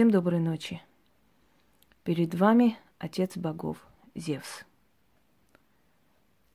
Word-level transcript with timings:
Всем 0.00 0.10
доброй 0.10 0.40
ночи. 0.40 0.80
Перед 2.04 2.34
вами 2.34 2.78
Отец 2.98 3.36
Богов, 3.36 3.76
Зевс. 4.14 4.64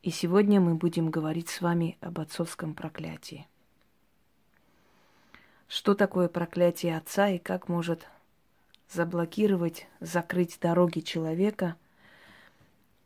И 0.01 0.09
сегодня 0.09 0.59
мы 0.59 0.73
будем 0.73 1.11
говорить 1.11 1.49
с 1.49 1.61
вами 1.61 1.99
об 2.01 2.19
отцовском 2.19 2.73
проклятии. 2.73 3.47
Что 5.67 5.93
такое 5.93 6.27
проклятие 6.27 6.97
отца 6.97 7.29
и 7.29 7.37
как 7.37 7.69
может 7.69 8.07
заблокировать, 8.89 9.85
закрыть 9.99 10.57
дороги 10.59 11.01
человека, 11.01 11.75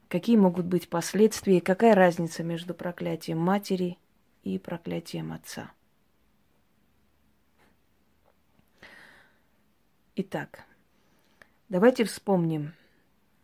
какие 0.08 0.38
могут 0.38 0.68
быть 0.68 0.88
последствия, 0.88 1.60
какая 1.60 1.96
разница 1.96 2.46
между 2.46 2.74
проклятием 2.74 3.40
матери 3.40 3.98
и 4.44 4.58
проклятием 4.58 5.34
отца– 5.34 5.74
Итак, 10.22 10.66
давайте 11.70 12.04
вспомним, 12.04 12.74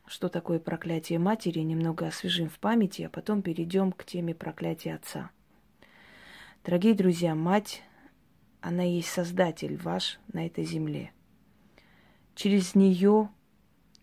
что 0.08 0.28
такое 0.28 0.60
проклятие 0.60 1.20
матери, 1.20 1.60
немного 1.60 2.06
освежим 2.06 2.50
в 2.50 2.60
памяти, 2.60 3.04
а 3.04 3.10
потом 3.10 3.42
перейдем 3.42 3.94
к 3.94 4.04
теме 4.04 4.36
проклятия 4.36 4.96
отца. 4.96 5.32
Дорогие 6.66 6.94
друзья, 6.94 7.34
мать, 7.34 7.82
она 8.60 8.84
есть 8.84 9.08
создатель 9.08 9.78
ваш 9.78 10.20
на 10.34 10.48
этой 10.48 10.66
земле. 10.66 11.14
Через 12.34 12.76
нее 12.76 13.30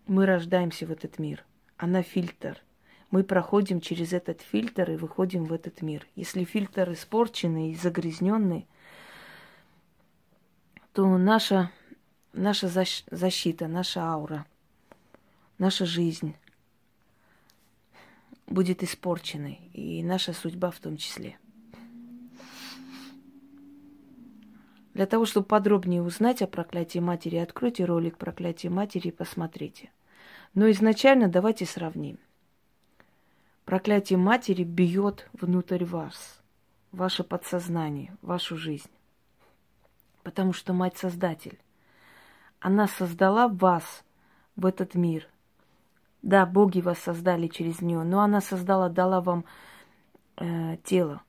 мы 0.07 0.25
рождаемся 0.25 0.87
в 0.87 0.91
этот 0.93 1.19
мир. 1.19 1.45
Она 1.77 2.03
фильтр. 2.03 2.57
Мы 3.11 3.23
проходим 3.23 3.83
через 3.83 4.15
этот 4.15 4.41
фильтр 4.41 4.93
и 4.93 4.97
выходим 4.97 5.45
в 5.45 5.53
этот 5.53 5.83
мир. 5.83 6.07
Если 6.17 6.45
фильтр 6.45 6.91
испорченный 6.93 7.73
и 7.73 7.77
загрязненный, 7.77 8.67
то 10.95 11.19
наша 11.19 11.70
наша 12.32 12.68
защита, 12.68 13.68
наша 13.68 14.02
аура, 14.02 14.47
наша 15.58 15.86
жизнь 15.86 16.34
будет 18.47 18.83
испорченной, 18.83 19.61
и 19.72 20.02
наша 20.02 20.33
судьба 20.33 20.70
в 20.70 20.78
том 20.78 20.97
числе. 20.97 21.39
Для 24.94 25.06
того, 25.06 25.24
чтобы 25.24 25.47
подробнее 25.47 26.02
узнать 26.02 26.42
о 26.42 26.47
проклятии 26.47 26.98
матери, 26.98 27.36
откройте 27.36 27.86
ролик 27.86 28.19
«Проклятие 28.19 28.70
матери» 28.70 29.08
и 29.08 29.12
посмотрите. 29.12 29.91
Но 30.55 30.70
изначально 30.70 31.28
давайте 31.28 31.64
сравним. 31.64 32.19
Проклятие 33.64 34.19
матери 34.19 34.64
бьет 34.64 35.30
внутрь 35.33 35.84
вас, 35.84 36.41
ваше 36.91 37.24
подсознание, 37.24 38.14
вашу 38.20 38.58
жизнь. 38.58 38.91
Потому 40.24 40.52
что 40.52 40.74
мать 40.74 40.98
создатель. 40.98 41.58
Она 42.62 42.86
создала 42.86 43.48
вас 43.48 44.05
в 44.55 44.66
этот 44.66 44.94
мир. 44.94 45.28
Да, 46.22 46.46
боги 46.46 46.80
вас 46.80 47.00
создали 47.00 47.48
через 47.48 47.80
нее, 47.80 48.05
но 48.05 48.20
она 48.20 48.41
создала, 48.41 48.88
дала 48.88 49.20
вам 49.20 49.44
э, 50.36 50.77
тело. 50.84 51.22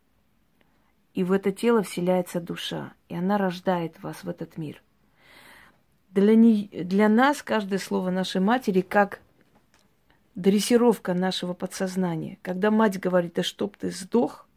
И 1.15 1.23
в 1.23 1.31
это 1.31 1.51
тело 1.51 1.81
вселяется 1.81 2.39
душа, 2.39 2.93
и 3.09 3.15
она 3.15 3.39
рождает 3.39 4.01
вас 4.03 4.23
в 4.23 4.29
этот 4.29 4.57
мир. 4.57 4.83
Для, 6.11 6.35
не, 6.35 6.67
для 6.67 7.09
нас 7.09 7.41
каждое 7.41 7.79
слово 7.79 8.11
нашей 8.11 8.39
матери 8.39 8.81
как 8.81 9.19
дрессировка 10.35 11.15
нашего 11.15 11.55
подсознания. 11.55 12.37
Когда 12.43 12.69
мать 12.69 12.99
говорит, 12.99 13.33
да 13.33 13.41
чтоб 13.41 13.75
ты 13.75 13.89
сдох, 13.89 14.47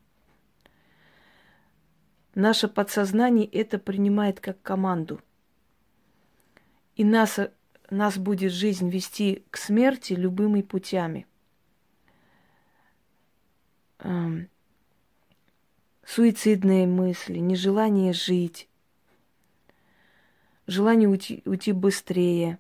наше 2.34 2.69
подсознание 2.69 3.47
это 3.47 3.78
принимает 3.78 4.41
как 4.41 4.60
команду– 4.60 5.22
и 6.97 7.05
нас, 7.05 7.39
нас 7.91 8.19
будет 8.19 8.52
жизнь 8.52 8.89
вести 8.89 9.44
к 9.50 9.58
смерти 9.58 10.14
любыми 10.14 10.62
путями. 10.62 11.27
Эм, 13.98 14.48
суицидные 16.04 16.87
мысли, 16.87 17.38
нежелание 17.38 18.12
жить, 18.12 18.69
желание 20.66 21.09
уйти, 21.09 21.43
уйти 21.44 21.72
быстрее, 21.72 22.59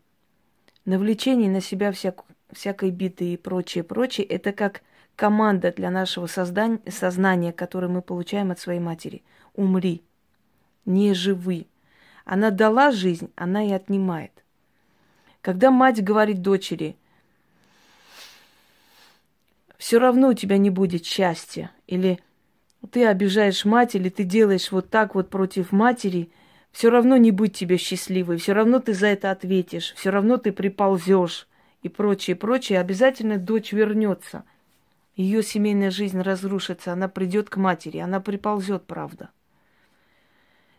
навлечение 0.84 1.50
на 1.50 1.60
себя 1.60 1.92
всяк, 1.92 2.24
всякой 2.52 2.90
биты 2.90 3.32
и 3.32 3.36
прочее, 3.36 3.84
прочее, 3.84 4.26
это 4.26 4.52
как 4.52 4.82
команда 5.14 5.72
для 5.72 5.90
нашего 5.90 6.26
создания, 6.26 6.80
сознания, 6.90 7.52
которое 7.52 7.88
мы 7.88 8.02
получаем 8.02 8.50
от 8.50 8.58
своей 8.58 8.80
матери. 8.80 9.22
Умри, 9.54 10.02
не 10.84 11.14
живи. 11.14 11.66
Она 12.26 12.50
дала 12.50 12.90
жизнь, 12.90 13.32
она 13.36 13.64
и 13.64 13.70
отнимает. 13.70 14.32
Когда 15.40 15.70
мать 15.70 16.02
говорит 16.02 16.42
дочери, 16.42 16.96
все 19.78 19.98
равно 19.98 20.30
у 20.30 20.34
тебя 20.34 20.58
не 20.58 20.70
будет 20.70 21.06
счастья, 21.06 21.70
или 21.86 22.18
ты 22.90 23.06
обижаешь 23.06 23.64
мать, 23.64 23.94
или 23.94 24.08
ты 24.08 24.24
делаешь 24.24 24.72
вот 24.72 24.90
так 24.90 25.14
вот 25.14 25.30
против 25.30 25.70
матери, 25.70 26.32
все 26.72 26.90
равно 26.90 27.16
не 27.16 27.30
будь 27.30 27.54
тебе 27.54 27.76
счастливой, 27.76 28.38
все 28.38 28.54
равно 28.54 28.80
ты 28.80 28.92
за 28.92 29.06
это 29.06 29.30
ответишь, 29.30 29.94
все 29.94 30.10
равно 30.10 30.36
ты 30.36 30.50
приползешь 30.50 31.46
и 31.82 31.88
прочее, 31.88 32.34
прочее, 32.34 32.80
обязательно 32.80 33.38
дочь 33.38 33.70
вернется. 33.70 34.42
Ее 35.14 35.44
семейная 35.44 35.92
жизнь 35.92 36.20
разрушится, 36.20 36.92
она 36.92 37.06
придет 37.06 37.50
к 37.50 37.56
матери, 37.56 37.98
она 37.98 38.18
приползет, 38.18 38.84
правда. 38.84 39.30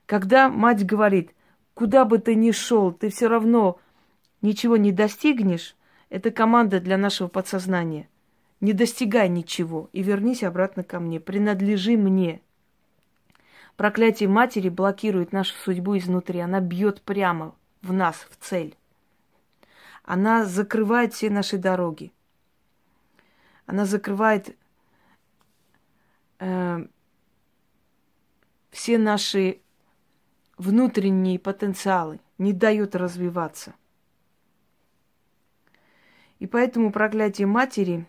Когда 0.06 0.50
мать 0.50 0.86
говорит, 0.86 1.32
Куда 1.78 2.06
бы 2.06 2.18
ты 2.18 2.34
ни 2.34 2.50
шел, 2.50 2.92
ты 2.92 3.10
все 3.10 3.28
равно 3.28 3.80
ничего 4.42 4.78
не 4.78 4.92
достигнешь. 4.92 5.76
Это 6.10 6.32
команда 6.32 6.80
для 6.80 6.98
нашего 6.98 7.28
подсознания. 7.28 8.10
Не 8.62 8.74
достигай 8.74 9.30
ничего 9.30 9.88
и 9.94 10.02
вернись 10.02 10.42
обратно 10.42 10.84
ко 10.84 11.00
мне. 11.00 11.20
Принадлежи 11.20 11.96
мне. 11.96 12.42
Проклятие 13.76 14.28
матери 14.28 14.70
блокирует 14.70 15.32
нашу 15.32 15.54
судьбу 15.54 15.96
изнутри. 16.00 16.40
Она 16.40 16.62
бьет 16.62 17.04
прямо 17.04 17.54
в 17.84 17.94
нас, 17.94 18.26
в 18.32 18.44
цель. 18.44 18.76
Она 20.02 20.46
закрывает 20.46 21.14
все 21.14 21.30
наши 21.30 21.60
дороги. 21.60 22.12
Она 23.68 23.86
закрывает 23.86 24.58
э, 26.40 26.88
все 28.72 28.98
наши 28.98 29.60
внутренние 30.58 31.40
потенциалы, 31.40 32.20
не 32.38 32.54
дают 32.54 32.96
развиваться. 32.96 33.74
И 36.40 36.48
поэтому 36.48 36.92
проклятие 36.92 37.48
матери 37.48 38.06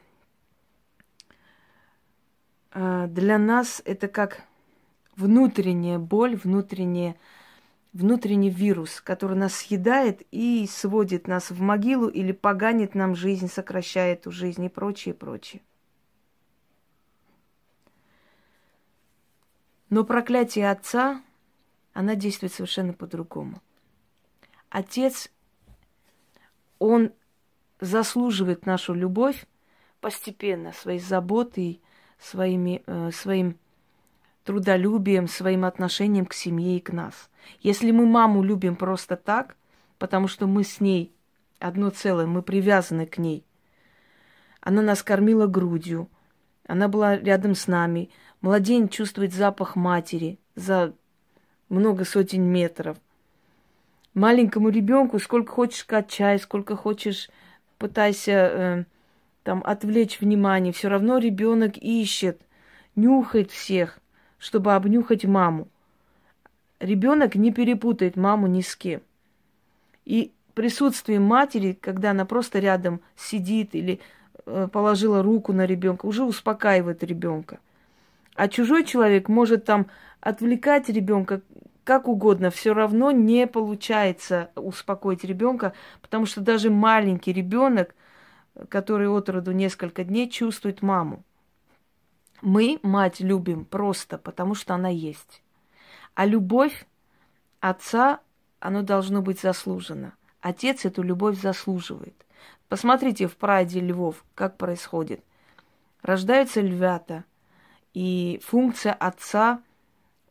э, 2.73 3.07
для 3.09 3.39
нас 3.39 3.81
это 3.85 4.09
как 4.09 4.43
внутренняя 5.17 5.99
боль, 5.99 6.37
внутренняя, 6.37 7.17
внутренний 7.93 8.51
вирус, 8.51 9.01
который 9.01 9.37
нас 9.37 9.55
съедает 9.55 10.23
и 10.31 10.67
сводит 10.71 11.27
нас 11.27 11.51
в 11.51 11.61
могилу 11.61 12.09
или 12.09 12.33
поганит 12.33 12.95
нам 12.95 13.15
жизнь, 13.15 13.49
сокращает 13.49 14.21
эту 14.21 14.31
жизнь 14.31 14.65
и 14.65 14.69
прочее, 14.69 15.15
прочее. 15.15 15.63
Но 19.89 20.05
проклятие 20.05 20.71
отца 20.71 21.23
она 21.99 22.15
действует 22.15 22.53
совершенно 22.53 22.93
по-другому. 22.93 23.61
Отец, 24.71 25.33
он 26.79 27.11
заслуживает 27.81 28.67
нашу 28.67 28.95
любовь 28.95 29.47
постепенно, 30.01 30.73
своей 30.73 31.01
заботой, 31.01 31.83
своими, 32.21 32.85
э, 32.87 33.11
своим 33.11 33.59
трудолюбием, 34.45 35.27
своим 35.27 35.65
отношением 35.65 36.27
к 36.27 36.35
семье 36.35 36.77
и 36.77 36.81
к 36.81 36.93
нас. 36.93 37.31
Если 37.63 37.91
мы 37.91 38.07
маму 38.07 38.45
любим 38.45 38.77
просто 38.77 39.17
так, 39.17 39.57
потому 39.99 40.29
что 40.29 40.47
мы 40.47 40.63
с 40.63 40.79
ней 40.79 41.13
одно 41.59 41.91
целое, 41.91 42.27
мы 42.27 42.43
привязаны 42.43 43.07
к 43.07 43.19
ней, 43.19 43.45
она 44.61 44.83
нас 44.83 45.03
кормила 45.03 45.49
грудью, 45.49 46.09
она 46.65 46.87
была 46.87 47.17
рядом 47.17 47.57
с 47.57 47.67
нами, 47.67 48.11
младенец 48.41 48.93
чувствует 48.93 49.35
запах 49.35 49.75
матери 49.75 50.39
за 50.55 50.95
много 51.69 52.05
сотен 52.05 52.43
метров. 52.43 52.97
Маленькому 54.15 54.71
ребенку 54.71 55.19
сколько 55.19 55.53
хочешь 55.53 55.85
качай, 55.85 56.39
сколько 56.39 56.77
хочешь 56.77 57.31
пытайся 57.79 58.33
э, 58.33 58.85
там 59.43 59.63
отвлечь 59.65 60.21
внимание, 60.21 60.73
все 60.73 60.89
равно 60.89 61.19
ребенок 61.19 61.77
ищет, 61.77 62.41
нюхает 62.97 63.51
всех, 63.51 63.99
чтобы 64.39 64.75
обнюхать 64.75 65.25
маму. 65.25 65.69
Ребенок 66.81 67.35
не 67.35 67.53
перепутает 67.53 68.17
маму 68.17 68.47
ни 68.47 68.61
с 68.61 68.77
кем. 68.77 69.01
И 70.05 70.33
присутствие 70.55 71.21
матери, 71.21 71.77
когда 71.81 72.11
она 72.11 72.25
просто 72.25 72.59
рядом 72.59 73.01
сидит 73.17 73.75
или 73.75 74.01
э, 74.47 74.69
положила 74.73 75.23
руку 75.23 75.53
на 75.53 75.67
ребенка, 75.67 76.07
уже 76.07 76.25
успокаивает 76.25 77.03
ребенка. 77.05 77.59
А 78.39 78.47
чужой 78.47 78.85
человек 78.85 79.29
может 79.29 79.65
там 79.65 79.89
отвлекать 80.21 80.89
ребенка 80.89 81.43
как 81.83 82.07
угодно, 82.07 82.53
все 82.53 82.73
равно 82.73 83.11
не 83.11 83.49
получается 83.49 84.53
успокоить 84.55 85.25
ребенка, 85.25 85.73
потому 86.01 86.25
что 86.25 86.41
даже 86.41 86.71
маленький 86.71 87.33
ребенок, 87.33 87.97
который 88.69 89.09
от 89.09 89.29
роду 89.29 89.51
несколько 89.51 90.05
дней, 90.05 90.31
чувствует 90.31 90.83
маму. 90.83 91.25
Мы 92.41 92.79
мать 92.85 93.19
любим 93.19 93.65
просто 93.65 94.19
потому, 94.19 94.55
что 94.55 94.73
она 94.75 94.89
есть. 94.89 95.43
А 96.15 96.25
любовь 96.25 96.87
отца, 97.59 98.21
оно 98.61 98.83
должно 98.83 99.21
быть 99.21 99.41
заслужено. 99.41 100.13
Отец 100.43 100.85
эту 100.85 101.03
любовь 101.03 101.41
заслуживает. 101.41 102.25
Посмотрите 102.69 103.27
в 103.27 103.37
прайде 103.37 103.81
львов, 103.81 104.25
как 104.37 104.59
происходит. 104.59 105.25
Рождаются 106.03 106.61
львята, 106.61 107.25
и 107.95 108.41
функция 108.45 108.93
отца 108.93 109.63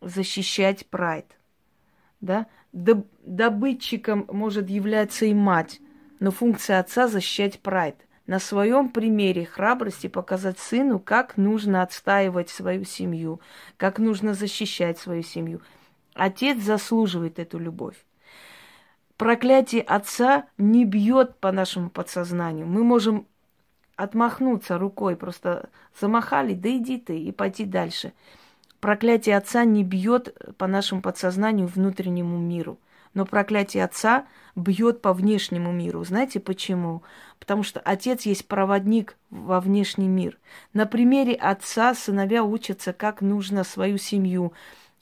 защищать 0.02 0.88
прайд. 0.88 1.26
Да? 2.22 2.48
Добытчиком 2.72 4.26
может 4.32 4.70
являться 4.70 5.26
и 5.26 5.34
мать, 5.34 5.80
но 6.20 6.32
функция 6.32 6.80
отца 6.80 7.08
защищать 7.08 7.60
прайд. 7.60 7.96
На 8.26 8.40
своем 8.40 8.90
примере 8.90 9.46
храбрости 9.46 10.08
показать 10.08 10.60
сыну, 10.60 11.00
как 11.00 11.38
нужно 11.38 11.82
отстаивать 11.82 12.50
свою 12.50 12.84
семью, 12.84 13.40
как 13.78 14.00
нужно 14.00 14.34
защищать 14.34 14.98
свою 14.98 15.24
семью. 15.24 15.62
Отец 16.14 16.60
заслуживает 16.60 17.40
эту 17.40 17.58
любовь. 17.58 17.96
Проклятие 19.16 19.82
отца 19.82 20.46
не 20.58 20.84
бьет 20.84 21.40
по 21.40 21.52
нашему 21.52 21.90
подсознанию. 21.90 22.68
Мы 22.68 22.84
можем 22.84 23.28
отмахнуться 23.98 24.78
рукой, 24.78 25.16
просто 25.18 25.70
замахали, 26.00 26.54
да 26.54 26.70
иди 26.70 26.98
ты, 26.98 27.20
и 27.20 27.32
пойти 27.32 27.66
дальше. 27.66 28.14
Проклятие 28.80 29.36
отца 29.36 29.66
не 29.66 29.84
бьет 29.84 30.38
по 30.58 30.68
нашему 30.68 31.02
подсознанию 31.02 31.68
внутреннему 31.68 32.38
миру. 32.38 32.78
Но 33.14 33.26
проклятие 33.26 33.84
отца 33.84 34.28
бьет 34.56 35.02
по 35.02 35.14
внешнему 35.14 35.72
миру. 35.72 36.04
Знаете 36.04 36.40
почему? 36.40 37.02
Потому 37.40 37.64
что 37.64 37.80
отец 37.80 38.28
есть 38.28 38.48
проводник 38.48 39.18
во 39.32 39.60
внешний 39.60 40.08
мир. 40.08 40.38
На 40.74 40.86
примере 40.86 41.34
отца 41.34 41.96
сыновья 41.96 42.44
учатся, 42.44 42.94
как 42.94 43.22
нужно 43.22 43.64
свою 43.64 43.98
семью 43.98 44.54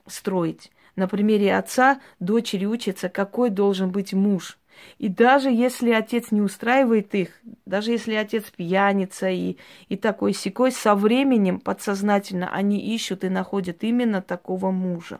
строить. 0.08 0.72
На 0.96 1.10
примере 1.10 1.58
отца 1.58 2.00
дочери 2.22 2.66
учатся, 2.66 3.10
какой 3.10 3.50
должен 3.50 3.92
быть 3.92 4.14
муж. 4.14 4.58
И 4.98 5.10
даже 5.10 5.50
если 5.50 5.92
отец 5.92 6.32
не 6.32 6.42
устраивает 6.42 7.14
их, 7.16 7.30
даже 7.66 7.92
если 7.92 8.14
отец 8.14 8.46
пьяница 8.56 9.30
и, 9.30 9.58
и 9.90 9.98
такой 9.98 10.34
секой, 10.34 10.72
со 10.72 10.96
временем 10.96 11.60
подсознательно 11.60 12.50
они 12.50 12.80
ищут 12.96 13.24
и 13.24 13.30
находят 13.30 13.84
именно 13.84 14.22
такого 14.22 14.72
мужа. 14.72 15.20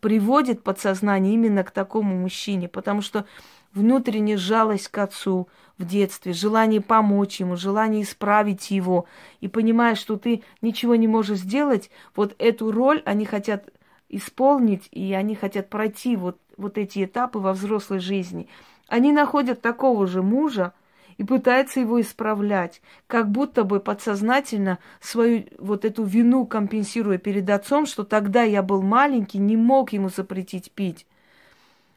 Приводит 0.00 0.62
подсознание 0.62 1.34
именно 1.34 1.64
к 1.64 1.70
такому 1.70 2.16
мужчине, 2.16 2.68
потому 2.68 3.02
что 3.02 3.26
внутренняя 3.72 4.38
жалость 4.38 4.88
к 4.88 4.98
отцу 4.98 5.48
в 5.78 5.84
детстве, 5.84 6.32
желание 6.32 6.80
помочь 6.80 7.40
ему, 7.40 7.56
желание 7.56 8.02
исправить 8.02 8.70
его, 8.70 9.06
и 9.40 9.48
понимая, 9.48 9.94
что 9.94 10.16
ты 10.16 10.42
ничего 10.62 10.96
не 10.96 11.06
можешь 11.06 11.40
сделать, 11.40 11.90
вот 12.14 12.34
эту 12.38 12.72
роль 12.72 13.02
они 13.04 13.26
хотят 13.26 13.68
исполнить, 14.08 14.88
и 14.90 15.12
они 15.14 15.34
хотят 15.34 15.68
пройти 15.68 16.16
вот, 16.16 16.38
вот 16.56 16.78
эти 16.78 17.04
этапы 17.04 17.38
во 17.38 17.52
взрослой 17.52 17.98
жизни. 17.98 18.48
Они 18.88 19.12
находят 19.12 19.62
такого 19.62 20.06
же 20.06 20.22
мужа 20.22 20.72
и 21.18 21.24
пытаются 21.24 21.80
его 21.80 22.00
исправлять, 22.00 22.82
как 23.06 23.30
будто 23.30 23.64
бы 23.64 23.80
подсознательно 23.80 24.78
свою 25.00 25.46
вот 25.58 25.84
эту 25.84 26.04
вину 26.04 26.46
компенсируя 26.46 27.18
перед 27.18 27.48
отцом, 27.50 27.86
что 27.86 28.04
тогда 28.04 28.42
я 28.42 28.62
был 28.62 28.82
маленький, 28.82 29.38
не 29.38 29.56
мог 29.56 29.92
ему 29.92 30.08
запретить 30.08 30.70
пить. 30.72 31.06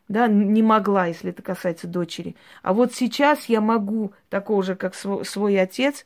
Да, 0.07 0.27
не 0.27 0.63
могла, 0.63 1.05
если 1.05 1.29
это 1.29 1.43
касается 1.43 1.85
дочери. 1.85 2.35
А 2.63 2.73
вот 2.73 2.95
сейчас 2.95 3.45
я 3.45 3.61
могу 3.61 4.13
такого 4.29 4.63
же, 4.63 4.75
как 4.75 4.95
свой, 4.95 5.23
свой 5.23 5.59
отец, 5.61 6.03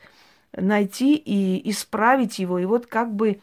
найти 0.51 1.15
и 1.15 1.69
исправить 1.69 2.37
его. 2.37 2.59
И 2.59 2.65
вот 2.65 2.85
как 2.85 3.13
бы 3.13 3.39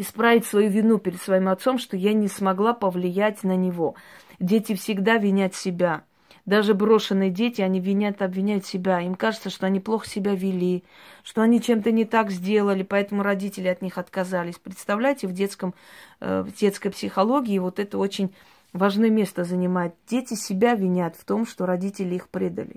исправить 0.00 0.46
свою 0.46 0.70
вину 0.70 0.98
перед 0.98 1.20
своим 1.20 1.48
отцом, 1.48 1.78
что 1.78 1.96
я 1.96 2.14
не 2.14 2.28
смогла 2.28 2.72
повлиять 2.72 3.44
на 3.44 3.54
него. 3.54 3.96
Дети 4.38 4.74
всегда 4.74 5.18
винят 5.18 5.54
себя. 5.54 6.04
Даже 6.46 6.72
брошенные 6.72 7.30
дети, 7.30 7.60
они 7.60 7.80
винят, 7.80 8.22
обвиняют 8.22 8.64
себя. 8.64 9.00
Им 9.02 9.14
кажется, 9.14 9.50
что 9.50 9.66
они 9.66 9.78
плохо 9.78 10.08
себя 10.08 10.34
вели, 10.34 10.84
что 11.22 11.42
они 11.42 11.60
чем-то 11.60 11.92
не 11.92 12.06
так 12.06 12.30
сделали, 12.30 12.82
поэтому 12.82 13.22
родители 13.22 13.68
от 13.68 13.82
них 13.82 13.98
отказались. 13.98 14.58
Представляете, 14.58 15.26
в, 15.28 15.32
детском, 15.32 15.74
э, 16.20 16.40
в 16.40 16.52
детской 16.54 16.88
психологии 16.88 17.58
вот 17.58 17.78
это 17.78 17.98
очень 17.98 18.34
важное 18.72 19.10
место 19.10 19.44
занимает. 19.44 19.94
Дети 20.08 20.32
себя 20.32 20.74
винят 20.74 21.14
в 21.14 21.24
том, 21.26 21.46
что 21.46 21.66
родители 21.66 22.14
их 22.14 22.30
предали. 22.30 22.76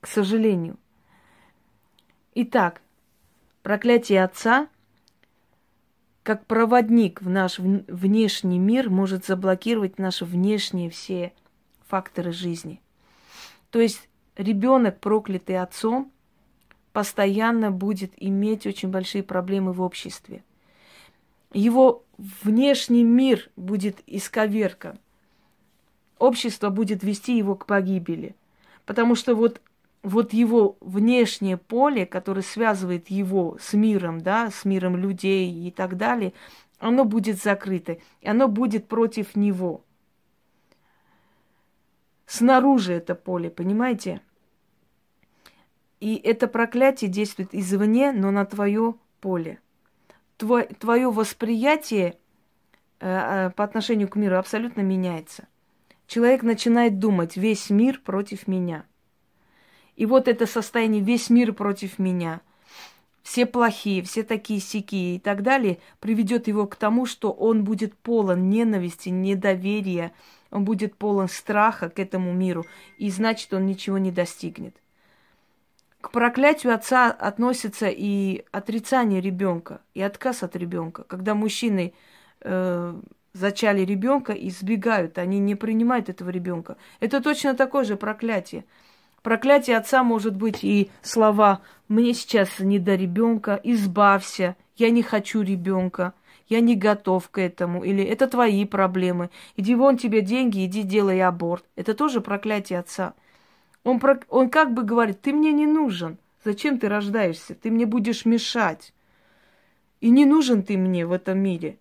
К 0.00 0.06
сожалению. 0.06 0.78
Итак, 2.34 2.80
проклятие 3.62 4.24
отца– 4.24 4.68
как 6.26 6.44
проводник 6.44 7.22
в 7.22 7.28
наш 7.28 7.60
внешний 7.60 8.58
мир 8.58 8.90
может 8.90 9.24
заблокировать 9.24 10.00
наши 10.00 10.24
внешние 10.24 10.90
все 10.90 11.32
факторы 11.86 12.32
жизни. 12.32 12.80
То 13.70 13.78
есть 13.78 14.08
ребенок, 14.36 14.98
проклятый 14.98 15.56
отцом, 15.56 16.10
постоянно 16.92 17.70
будет 17.70 18.10
иметь 18.16 18.66
очень 18.66 18.88
большие 18.88 19.22
проблемы 19.22 19.72
в 19.72 19.80
обществе. 19.80 20.42
Его 21.52 22.04
внешний 22.18 23.04
мир 23.04 23.48
будет 23.54 24.02
исковеркан. 24.08 24.98
Общество 26.18 26.70
будет 26.70 27.04
вести 27.04 27.38
его 27.38 27.54
к 27.54 27.66
погибели. 27.66 28.34
Потому 28.84 29.14
что 29.14 29.36
вот 29.36 29.60
вот 30.06 30.32
его 30.32 30.76
внешнее 30.80 31.56
поле, 31.56 32.06
которое 32.06 32.42
связывает 32.42 33.10
его 33.10 33.58
с 33.60 33.72
миром, 33.72 34.20
да, 34.20 34.52
с 34.52 34.64
миром 34.64 34.96
людей 34.96 35.52
и 35.52 35.72
так 35.72 35.96
далее, 35.96 36.32
оно 36.78 37.04
будет 37.04 37.42
закрыто, 37.42 37.98
и 38.20 38.28
оно 38.28 38.46
будет 38.46 38.86
против 38.86 39.34
него. 39.34 39.82
Снаружи 42.24 42.92
это 42.92 43.16
поле, 43.16 43.50
понимаете? 43.50 44.20
И 45.98 46.14
это 46.14 46.46
проклятие 46.46 47.10
действует 47.10 47.52
извне, 47.52 48.12
но 48.12 48.30
на 48.30 48.44
твое 48.44 48.94
поле. 49.20 49.58
Твое, 50.36 51.10
восприятие 51.10 52.16
э, 53.00 53.46
э, 53.48 53.50
по 53.50 53.64
отношению 53.64 54.06
к 54.06 54.14
миру 54.14 54.36
абсолютно 54.36 54.82
меняется. 54.82 55.48
Человек 56.06 56.44
начинает 56.44 57.00
думать, 57.00 57.36
весь 57.36 57.70
мир 57.70 58.00
против 58.04 58.46
меня– 58.46 58.84
и 59.96 60.06
вот 60.06 60.28
это 60.28 60.46
состояние, 60.46 61.02
весь 61.02 61.30
мир 61.30 61.52
против 61.52 61.98
меня, 61.98 62.40
все 63.22 63.44
плохие, 63.44 64.02
все 64.02 64.22
такие 64.22 64.60
сики 64.60 65.16
и 65.16 65.18
так 65.18 65.42
далее, 65.42 65.78
приведет 66.00 66.46
его 66.46 66.66
к 66.66 66.76
тому, 66.76 67.06
что 67.06 67.32
он 67.32 67.64
будет 67.64 67.94
полон 67.96 68.48
ненависти, 68.48 69.08
недоверия, 69.08 70.12
он 70.50 70.64
будет 70.64 70.94
полон 70.94 71.28
страха 71.28 71.88
к 71.88 71.98
этому 71.98 72.32
миру, 72.32 72.64
и 72.98 73.10
значит, 73.10 73.52
он 73.52 73.66
ничего 73.66 73.98
не 73.98 74.12
достигнет. 74.12 74.76
К 76.00 76.12
проклятию 76.12 76.72
отца 76.72 77.10
относится 77.10 77.88
и 77.88 78.44
отрицание 78.52 79.20
ребенка, 79.20 79.80
и 79.92 80.02
отказ 80.02 80.44
от 80.44 80.54
ребенка. 80.54 81.02
Когда 81.02 81.34
мужчины 81.34 81.94
э, 82.42 83.00
зачали 83.32 83.80
ребенка 83.80 84.32
и 84.32 84.50
сбегают, 84.50 85.18
они 85.18 85.40
не 85.40 85.56
принимают 85.56 86.08
этого 86.08 86.30
ребенка. 86.30 86.76
Это 87.00 87.20
точно 87.20 87.54
такое 87.54 87.82
же 87.82 87.96
проклятие. 87.96 88.64
Проклятие 89.26 89.76
отца 89.76 90.04
может 90.04 90.36
быть 90.36 90.62
и 90.62 90.88
слова 91.02 91.60
«мне 91.88 92.14
сейчас 92.14 92.60
не 92.60 92.78
до 92.78 92.94
ребенка», 92.94 93.60
«избавься», 93.64 94.54
«я 94.76 94.90
не 94.90 95.02
хочу 95.02 95.42
ребенка», 95.42 96.14
«я 96.48 96.60
не 96.60 96.76
готов 96.76 97.28
к 97.30 97.38
этому», 97.38 97.82
или 97.82 98.04
«это 98.04 98.28
твои 98.28 98.64
проблемы», 98.64 99.30
«иди 99.56 99.74
вон 99.74 99.96
тебе 99.96 100.20
деньги, 100.20 100.64
иди 100.64 100.84
делай 100.84 101.20
аборт». 101.22 101.64
Это 101.74 101.94
тоже 101.94 102.20
проклятие 102.20 102.78
отца. 102.78 103.14
Он, 103.82 103.98
про... 103.98 104.20
он 104.28 104.48
как 104.48 104.72
бы 104.72 104.84
говорит, 104.84 105.22
ты 105.22 105.32
мне 105.32 105.50
не 105.50 105.66
нужен, 105.66 106.18
зачем 106.44 106.78
ты 106.78 106.88
рождаешься, 106.88 107.56
ты 107.56 107.72
мне 107.72 107.84
будешь 107.84 108.26
мешать. 108.26 108.94
И 110.00 110.08
не 110.08 110.24
нужен 110.24 110.62
ты 110.62 110.76
мне 110.76 111.04
в 111.04 111.10
этом 111.10 111.40
мире. 111.40 111.78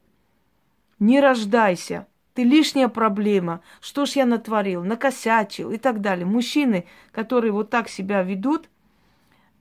Не 0.97 1.19
рождайся, 1.19 2.07
ты 2.35 2.43
лишняя 2.43 2.89
проблема, 2.89 3.61
что 3.79 4.05
ж 4.05 4.11
я 4.11 4.25
натворил, 4.25 4.83
накосячил 4.83 5.71
и 5.71 5.77
так 5.77 6.01
далее. 6.01 6.25
Мужчины, 6.25 6.85
которые 7.13 7.53
вот 7.53 7.69
так 7.69 7.87
себя 7.87 8.21
ведут, 8.23 8.69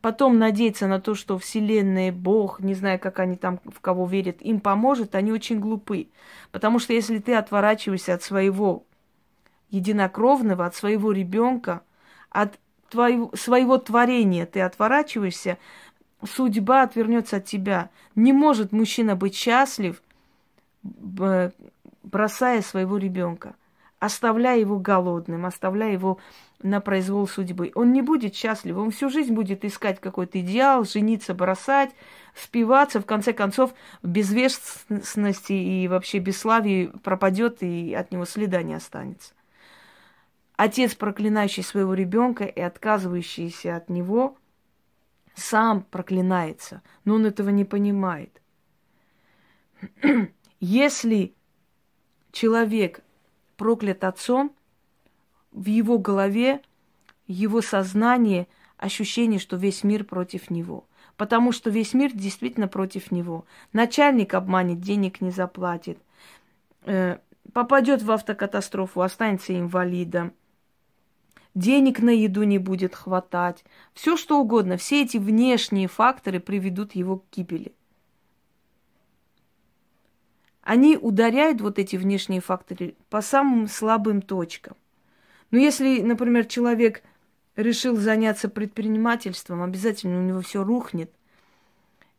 потом 0.00 0.38
надеяться 0.38 0.88
на 0.88 1.00
то, 1.00 1.14
что 1.14 1.38
Вселенная, 1.38 2.10
Бог, 2.10 2.58
не 2.60 2.74
знаю, 2.74 2.98
как 2.98 3.20
они 3.20 3.36
там 3.36 3.60
в 3.64 3.80
кого 3.80 4.06
верят, 4.06 4.42
им 4.42 4.58
поможет, 4.58 5.14
они 5.14 5.30
очень 5.30 5.60
глупы. 5.60 6.08
Потому 6.50 6.80
что 6.80 6.92
если 6.92 7.18
ты 7.18 7.34
отворачиваешься 7.34 8.14
от 8.14 8.24
своего 8.24 8.84
единокровного, 9.70 10.66
от 10.66 10.74
своего 10.74 11.12
ребенка, 11.12 11.82
от 12.28 12.58
твоего, 12.90 13.30
своего 13.36 13.78
творения 13.78 14.46
ты 14.46 14.60
отворачиваешься, 14.60 15.58
судьба 16.28 16.82
отвернется 16.82 17.36
от 17.36 17.44
тебя. 17.44 17.90
Не 18.16 18.32
может 18.32 18.72
мужчина 18.72 19.14
быть 19.14 19.36
счастлив 19.36 20.02
бросая 22.04 22.62
своего 22.62 22.96
ребенка, 22.96 23.56
оставляя 23.98 24.58
его 24.58 24.78
голодным, 24.78 25.46
оставляя 25.46 25.92
его 25.92 26.18
на 26.62 26.80
произвол 26.80 27.26
судьбы. 27.26 27.72
Он 27.74 27.92
не 27.92 28.02
будет 28.02 28.34
счастлив, 28.34 28.76
он 28.76 28.90
всю 28.90 29.08
жизнь 29.10 29.34
будет 29.34 29.64
искать 29.64 30.00
какой-то 30.00 30.40
идеал, 30.40 30.84
жениться, 30.84 31.34
бросать, 31.34 31.90
спиваться, 32.34 33.00
в 33.00 33.06
конце 33.06 33.32
концов, 33.32 33.74
в 34.02 34.08
безвестности 34.08 35.52
и 35.52 35.88
вообще 35.88 36.18
бесславии 36.18 36.92
пропадет, 37.02 37.62
и 37.62 37.94
от 37.94 38.12
него 38.12 38.24
следа 38.24 38.62
не 38.62 38.74
останется. 38.74 39.34
Отец, 40.56 40.94
проклинающий 40.94 41.64
своего 41.64 41.94
ребенка 41.94 42.44
и 42.44 42.60
отказывающийся 42.60 43.76
от 43.76 43.88
него, 43.88 44.36
сам 45.34 45.82
проклинается, 45.82 46.82
но 47.04 47.16
он 47.16 47.26
этого 47.26 47.50
не 47.50 47.64
понимает. 47.64 48.40
Если 50.60 51.34
человек 52.34 53.00
проклят 53.56 54.04
отцом, 54.04 54.52
в 55.52 55.66
его 55.66 55.98
голове, 55.98 56.60
его 57.26 57.62
сознании 57.62 58.48
ощущение, 58.76 59.38
что 59.38 59.56
весь 59.56 59.84
мир 59.84 60.04
против 60.04 60.50
него. 60.50 60.84
Потому 61.16 61.52
что 61.52 61.70
весь 61.70 61.94
мир 61.94 62.12
действительно 62.12 62.66
против 62.66 63.12
него. 63.12 63.46
Начальник 63.72 64.34
обманет, 64.34 64.80
денег 64.80 65.20
не 65.20 65.30
заплатит, 65.30 65.98
э, 66.82 67.18
попадет 67.52 68.02
в 68.02 68.10
автокатастрофу, 68.10 69.00
останется 69.00 69.56
инвалидом, 69.56 70.32
денег 71.54 72.00
на 72.00 72.10
еду 72.10 72.42
не 72.42 72.58
будет 72.58 72.96
хватать, 72.96 73.64
все 73.94 74.16
что 74.16 74.40
угодно. 74.40 74.76
Все 74.76 75.04
эти 75.04 75.18
внешние 75.18 75.86
факторы 75.86 76.40
приведут 76.40 76.96
его 76.96 77.18
к 77.18 77.24
гибели. 77.30 77.72
Они 80.64 80.96
ударяют 80.96 81.60
вот 81.60 81.78
эти 81.78 81.96
внешние 81.96 82.40
факторы 82.40 82.94
по 83.10 83.20
самым 83.20 83.68
слабым 83.68 84.22
точкам. 84.22 84.76
Но 85.50 85.58
если, 85.58 86.00
например, 86.00 86.46
человек 86.46 87.02
решил 87.54 87.96
заняться 87.96 88.48
предпринимательством, 88.48 89.62
обязательно 89.62 90.18
у 90.18 90.22
него 90.22 90.40
все 90.40 90.64
рухнет, 90.64 91.12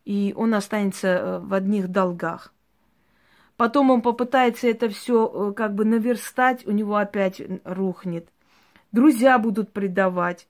и 0.06 0.32
он 0.38 0.54
останется 0.54 1.08
э, 1.08 1.40
в 1.40 1.54
одних 1.56 1.88
долгах. 1.88 2.54
Потом 3.58 3.90
он 3.90 4.04
попытается 4.04 4.68
это 4.68 4.90
все 4.90 5.50
э, 5.50 5.54
как 5.54 5.74
бы 5.74 5.84
наверстать, 5.84 6.68
у 6.68 6.72
него 6.72 6.98
опять 6.98 7.42
рухнет. 7.64 8.30
Друзья 8.92 9.40
будут 9.40 9.74
предавать, 9.74 10.48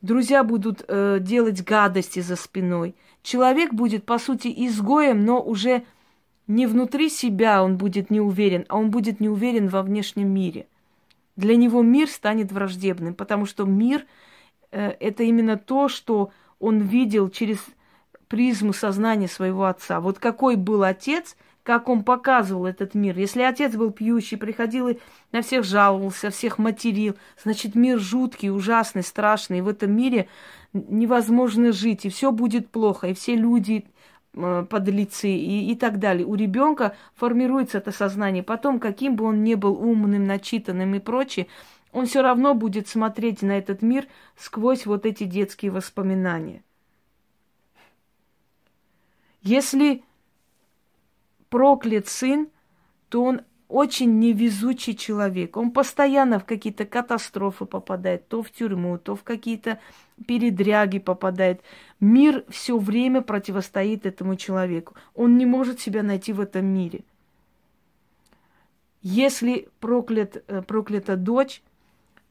друзья 0.00 0.42
будут 0.42 0.82
э, 0.88 1.18
делать 1.20 1.62
гадости 1.62 2.20
за 2.20 2.36
спиной. 2.36 2.96
Человек 3.22 3.74
будет, 3.74 4.06
по 4.06 4.18
сути, 4.18 4.48
изгоем, 4.66 5.26
но 5.26 5.42
уже 5.42 5.84
не 6.48 6.66
внутри 6.66 7.08
себя 7.08 7.62
он 7.62 7.76
будет 7.76 8.10
не 8.10 8.20
уверен, 8.20 8.64
а 8.68 8.76
он 8.78 8.90
будет 8.90 9.20
не 9.20 9.28
уверен 9.28 9.68
во 9.68 9.82
внешнем 9.82 10.28
мире– 10.28 10.66
для 11.38 11.54
него 11.54 11.82
мир 11.82 12.08
станет 12.08 12.50
враждебным, 12.50 13.14
потому 13.14 13.46
что 13.46 13.64
мир 13.64 14.04
э, 14.72 14.90
это 14.98 15.22
именно 15.22 15.56
то, 15.56 15.88
что 15.88 16.32
он 16.58 16.80
видел 16.80 17.30
через 17.30 17.58
призму 18.26 18.72
сознания 18.72 19.28
своего 19.28 19.66
отца. 19.66 20.00
Вот 20.00 20.18
какой 20.18 20.56
был 20.56 20.82
отец, 20.82 21.36
как 21.62 21.88
он 21.88 22.02
показывал 22.02 22.66
этот 22.66 22.94
мир. 22.94 23.16
Если 23.16 23.42
отец 23.42 23.76
был 23.76 23.92
пьющий, 23.92 24.36
приходил 24.36 24.88
и 24.88 24.98
на 25.30 25.42
всех 25.42 25.62
жаловался, 25.62 26.30
всех 26.30 26.58
материл, 26.58 27.14
значит, 27.40 27.76
мир 27.76 28.00
жуткий, 28.00 28.50
ужасный, 28.50 29.04
страшный. 29.04 29.58
И 29.58 29.62
в 29.62 29.68
этом 29.68 29.92
мире 29.92 30.26
невозможно 30.72 31.70
жить, 31.70 32.04
и 32.04 32.08
все 32.08 32.32
будет 32.32 32.68
плохо, 32.68 33.06
и 33.06 33.14
все 33.14 33.36
люди 33.36 33.84
подлецы 34.68 35.30
и, 35.30 35.70
и 35.70 35.76
так 35.76 35.98
далее. 35.98 36.26
У 36.26 36.34
ребенка 36.34 36.94
формируется 37.14 37.78
это 37.78 37.92
сознание. 37.92 38.42
Потом, 38.42 38.80
каким 38.80 39.16
бы 39.16 39.24
он 39.24 39.42
ни 39.42 39.54
был 39.54 39.72
умным, 39.72 40.26
начитанным 40.26 40.94
и 40.94 40.98
прочее, 40.98 41.46
он 41.92 42.06
все 42.06 42.22
равно 42.22 42.54
будет 42.54 42.88
смотреть 42.88 43.42
на 43.42 43.58
этот 43.58 43.82
мир 43.82 44.06
сквозь 44.36 44.86
вот 44.86 45.06
эти 45.06 45.24
детские 45.24 45.70
воспоминания. 45.70 46.62
Если 49.42 50.04
проклят 51.48 52.08
сын, 52.08 52.48
то 53.08 53.24
он 53.24 53.40
очень 53.68 54.18
невезучий 54.18 54.94
человек. 54.94 55.56
Он 55.56 55.70
постоянно 55.70 56.38
в 56.38 56.44
какие-то 56.44 56.86
катастрофы 56.86 57.66
попадает, 57.66 58.26
то 58.28 58.42
в 58.42 58.50
тюрьму, 58.50 58.98
то 58.98 59.14
в 59.14 59.22
какие-то 59.22 59.78
передряги 60.26 60.98
попадает. 60.98 61.60
Мир 62.00 62.44
все 62.48 62.78
время 62.78 63.20
противостоит 63.20 64.06
этому 64.06 64.36
человеку. 64.36 64.94
Он 65.14 65.36
не 65.36 65.44
может 65.44 65.80
себя 65.80 66.02
найти 66.02 66.32
в 66.32 66.40
этом 66.40 66.64
мире. 66.64 67.02
Если 69.02 69.68
проклят, 69.80 70.42
э, 70.48 70.62
проклята 70.62 71.16
дочь, 71.16 71.62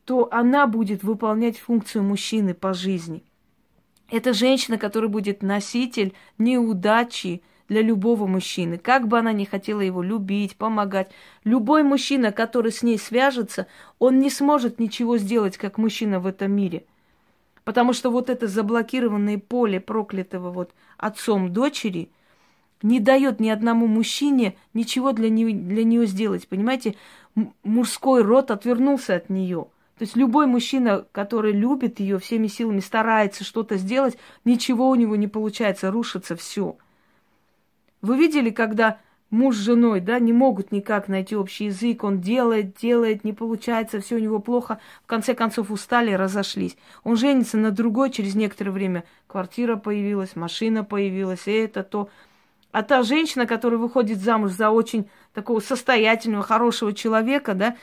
то 0.05 0.27
она 0.31 0.67
будет 0.67 1.03
выполнять 1.03 1.57
функцию 1.57 2.03
мужчины 2.03 2.53
по 2.53 2.73
жизни. 2.73 3.23
Это 4.09 4.33
женщина, 4.33 4.77
которая 4.77 5.09
будет 5.09 5.43
носитель 5.43 6.13
неудачи, 6.37 7.41
для 7.69 7.81
любого 7.81 8.27
мужчины. 8.27 8.77
Как 8.77 9.07
бы 9.07 9.19
она 9.19 9.33
ни 9.33 9.45
хотела 9.45 9.81
его 9.81 10.01
любить, 10.01 10.55
помогать, 10.55 11.11
любой 11.43 11.83
мужчина, 11.83 12.31
который 12.31 12.71
с 12.71 12.83
ней 12.83 12.97
свяжется, 12.97 13.67
он 13.99 14.19
не 14.19 14.29
сможет 14.29 14.79
ничего 14.79 15.17
сделать, 15.17 15.57
как 15.57 15.77
мужчина 15.77 16.19
в 16.19 16.27
этом 16.27 16.51
мире. 16.51 16.85
Потому 17.63 17.93
что 17.93 18.09
вот 18.09 18.29
это 18.29 18.47
заблокированное 18.47 19.37
поле 19.37 19.79
проклятого 19.79 20.51
вот 20.51 20.71
отцом 20.97 21.51
дочери 21.51 22.09
не 22.81 22.99
дает 22.99 23.39
ни 23.39 23.49
одному 23.49 23.87
мужчине 23.87 24.55
ничего 24.73 25.11
для 25.11 25.29
нее, 25.29 25.53
для 25.53 25.83
нее 25.83 26.05
сделать. 26.05 26.47
Понимаете, 26.47 26.95
мужской 27.63 28.21
род 28.21 28.51
отвернулся 28.51 29.15
от 29.15 29.29
нее. 29.29 29.67
То 29.97 30.03
есть 30.03 30.15
любой 30.15 30.45
мужчина, 30.45 31.05
который 31.11 31.51
любит 31.51 31.99
ее, 31.99 32.19
всеми 32.19 32.47
силами 32.47 32.79
старается 32.79 33.43
что-то 33.43 33.77
сделать, 33.77 34.17
ничего 34.45 34.89
у 34.89 34.95
него 34.95 35.15
не 35.15 35.27
получается, 35.27 35.91
рушится 35.91 36.35
все. 36.35 36.77
Вы 38.01 38.17
видели, 38.17 38.49
когда 38.49 38.99
муж 39.29 39.55
с 39.55 39.59
женой, 39.59 39.99
да, 39.99 40.19
не 40.19 40.33
могут 40.33 40.71
никак 40.71 41.07
найти 41.07 41.35
общий 41.35 41.65
язык, 41.65 42.03
он 42.03 42.21
делает, 42.21 42.75
делает, 42.75 43.23
не 43.23 43.33
получается, 43.33 43.99
все 43.99 44.15
у 44.15 44.19
него 44.19 44.39
плохо, 44.39 44.79
в 45.03 45.07
конце 45.07 45.33
концов 45.33 45.71
устали, 45.71 46.11
разошлись. 46.11 46.77
Он 47.03 47.17
женится 47.17 47.57
на 47.57 47.71
другой, 47.71 48.09
через 48.09 48.35
некоторое 48.35 48.71
время 48.71 49.03
квартира 49.27 49.75
появилась, 49.75 50.35
машина 50.35 50.83
появилась, 50.83 51.47
и 51.47 51.51
это, 51.51 51.83
то. 51.83 52.09
А 52.71 52.83
та 52.83 53.01
женщина, 53.03 53.47
которая 53.47 53.79
выходит 53.79 54.19
замуж 54.19 54.51
за 54.51 54.69
очень 54.69 55.09
такого 55.33 55.59
состоятельного, 55.59 56.43
хорошего 56.43 56.93
человека, 56.93 57.53
да, 57.53 57.75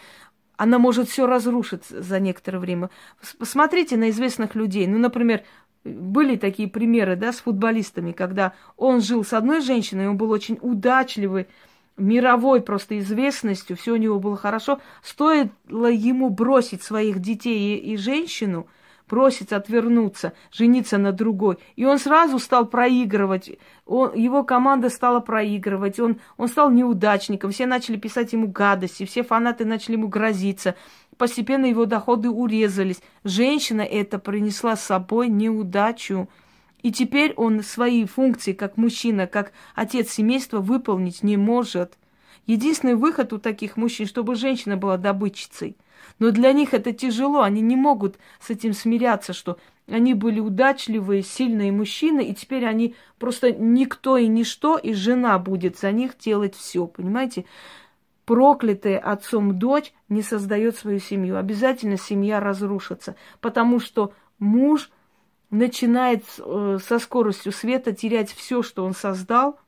она 0.56 0.78
может 0.78 1.08
все 1.08 1.26
разрушить 1.26 1.84
за 1.86 2.20
некоторое 2.20 2.58
время. 2.58 2.90
Посмотрите 3.38 3.96
на 3.96 4.10
известных 4.10 4.54
людей. 4.54 4.86
Ну, 4.86 4.98
например, 4.98 5.42
были 5.84 6.36
такие 6.36 6.68
примеры, 6.68 7.16
да, 7.16 7.32
с 7.32 7.40
футболистами, 7.40 8.12
когда 8.12 8.54
он 8.76 9.00
жил 9.00 9.24
с 9.24 9.32
одной 9.32 9.60
женщиной, 9.60 10.08
он 10.08 10.16
был 10.16 10.30
очень 10.30 10.58
удачливый, 10.60 11.46
мировой 11.96 12.60
просто 12.60 12.98
известностью, 12.98 13.76
все 13.76 13.92
у 13.92 13.96
него 13.96 14.18
было 14.18 14.36
хорошо. 14.36 14.80
Стоило 15.02 15.86
ему 15.86 16.30
бросить 16.30 16.82
своих 16.82 17.20
детей 17.20 17.76
и, 17.76 17.92
и 17.92 17.96
женщину, 17.96 18.66
бросить, 19.08 19.52
отвернуться, 19.52 20.32
жениться 20.50 20.98
на 20.98 21.12
другой. 21.12 21.58
И 21.76 21.84
он 21.84 21.98
сразу 21.98 22.38
стал 22.38 22.66
проигрывать. 22.66 23.52
Он, 23.86 24.14
его 24.14 24.42
команда 24.42 24.88
стала 24.88 25.20
проигрывать. 25.20 26.00
Он, 26.00 26.20
он 26.36 26.48
стал 26.48 26.70
неудачником. 26.70 27.50
Все 27.50 27.66
начали 27.66 27.96
писать 27.96 28.32
ему 28.32 28.48
гадости. 28.48 29.04
Все 29.04 29.22
фанаты 29.22 29.64
начали 29.64 29.92
ему 29.92 30.08
грозиться. 30.08 30.74
Постепенно 31.16 31.66
его 31.66 31.84
доходы 31.86 32.30
урезались. 32.30 33.00
Женщина 33.22 33.82
это 33.82 34.18
принесла 34.18 34.76
с 34.76 34.84
собой 34.84 35.28
неудачу. 35.28 36.28
И 36.82 36.92
теперь 36.92 37.32
он 37.34 37.62
свои 37.62 38.04
функции 38.04 38.52
как 38.52 38.76
мужчина, 38.76 39.26
как 39.26 39.52
отец 39.74 40.10
семейства 40.10 40.60
выполнить 40.60 41.22
не 41.22 41.36
может. 41.36 41.96
Единственный 42.46 42.94
выход 42.94 43.32
у 43.32 43.38
таких 43.38 43.76
мужчин, 43.76 44.06
чтобы 44.06 44.34
женщина 44.34 44.76
была 44.76 44.98
добытчицей. 44.98 45.76
Но 46.18 46.30
для 46.30 46.52
них 46.52 46.74
это 46.74 46.92
тяжело, 46.92 47.42
они 47.42 47.62
не 47.62 47.76
могут 47.76 48.18
с 48.38 48.50
этим 48.50 48.74
смиряться, 48.74 49.32
что 49.32 49.58
они 49.88 50.14
были 50.14 50.40
удачливые, 50.40 51.22
сильные 51.22 51.72
мужчины, 51.72 52.22
и 52.24 52.34
теперь 52.34 52.66
они 52.66 52.94
просто 53.18 53.52
никто 53.52 54.16
и 54.16 54.26
ничто, 54.26 54.76
и 54.76 54.92
жена 54.92 55.38
будет 55.38 55.78
за 55.78 55.92
них 55.92 56.16
делать 56.18 56.54
все, 56.54 56.86
понимаете? 56.86 57.44
Проклятая 58.24 58.98
отцом 58.98 59.58
дочь 59.58 59.92
не 60.08 60.22
создает 60.22 60.76
свою 60.76 60.98
семью. 60.98 61.36
Обязательно 61.36 61.96
семья 61.96 62.40
разрушится, 62.40 63.16
потому 63.40 63.80
что 63.80 64.12
муж 64.38 64.90
начинает 65.50 66.24
э, 66.38 66.78
со 66.84 66.98
скоростью 66.98 67.52
света 67.52 67.92
терять 67.92 68.30
все, 68.32 68.62
что 68.62 68.84
он 68.84 68.94
создал, 68.94 69.58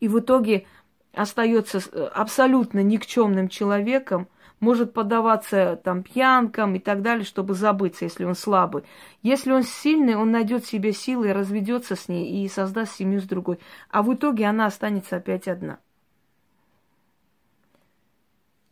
и 0.00 0.08
в 0.08 0.18
итоге 0.18 0.66
остается 1.12 1.78
э, 1.78 2.04
абсолютно 2.14 2.82
никчемным 2.82 3.48
человеком, 3.48 4.28
может 4.60 4.92
подаваться 4.92 5.80
там 5.82 6.04
пьянкам 6.04 6.76
и 6.76 6.78
так 6.78 7.02
далее, 7.02 7.24
чтобы 7.24 7.54
забыться, 7.54 8.04
если 8.04 8.24
он 8.24 8.36
слабый. 8.36 8.84
Если 9.22 9.50
он 9.50 9.64
сильный, 9.64 10.14
он 10.14 10.30
найдет 10.30 10.64
себе 10.64 10.92
силы, 10.92 11.32
разведется 11.32 11.96
с 11.96 12.08
ней 12.08 12.44
и 12.44 12.48
создаст 12.48 12.94
семью 12.94 13.20
с 13.20 13.24
другой. 13.24 13.58
А 13.90 14.02
в 14.02 14.14
итоге 14.14 14.46
она 14.46 14.66
останется 14.66 15.16
опять 15.16 15.48
одна. 15.48 15.80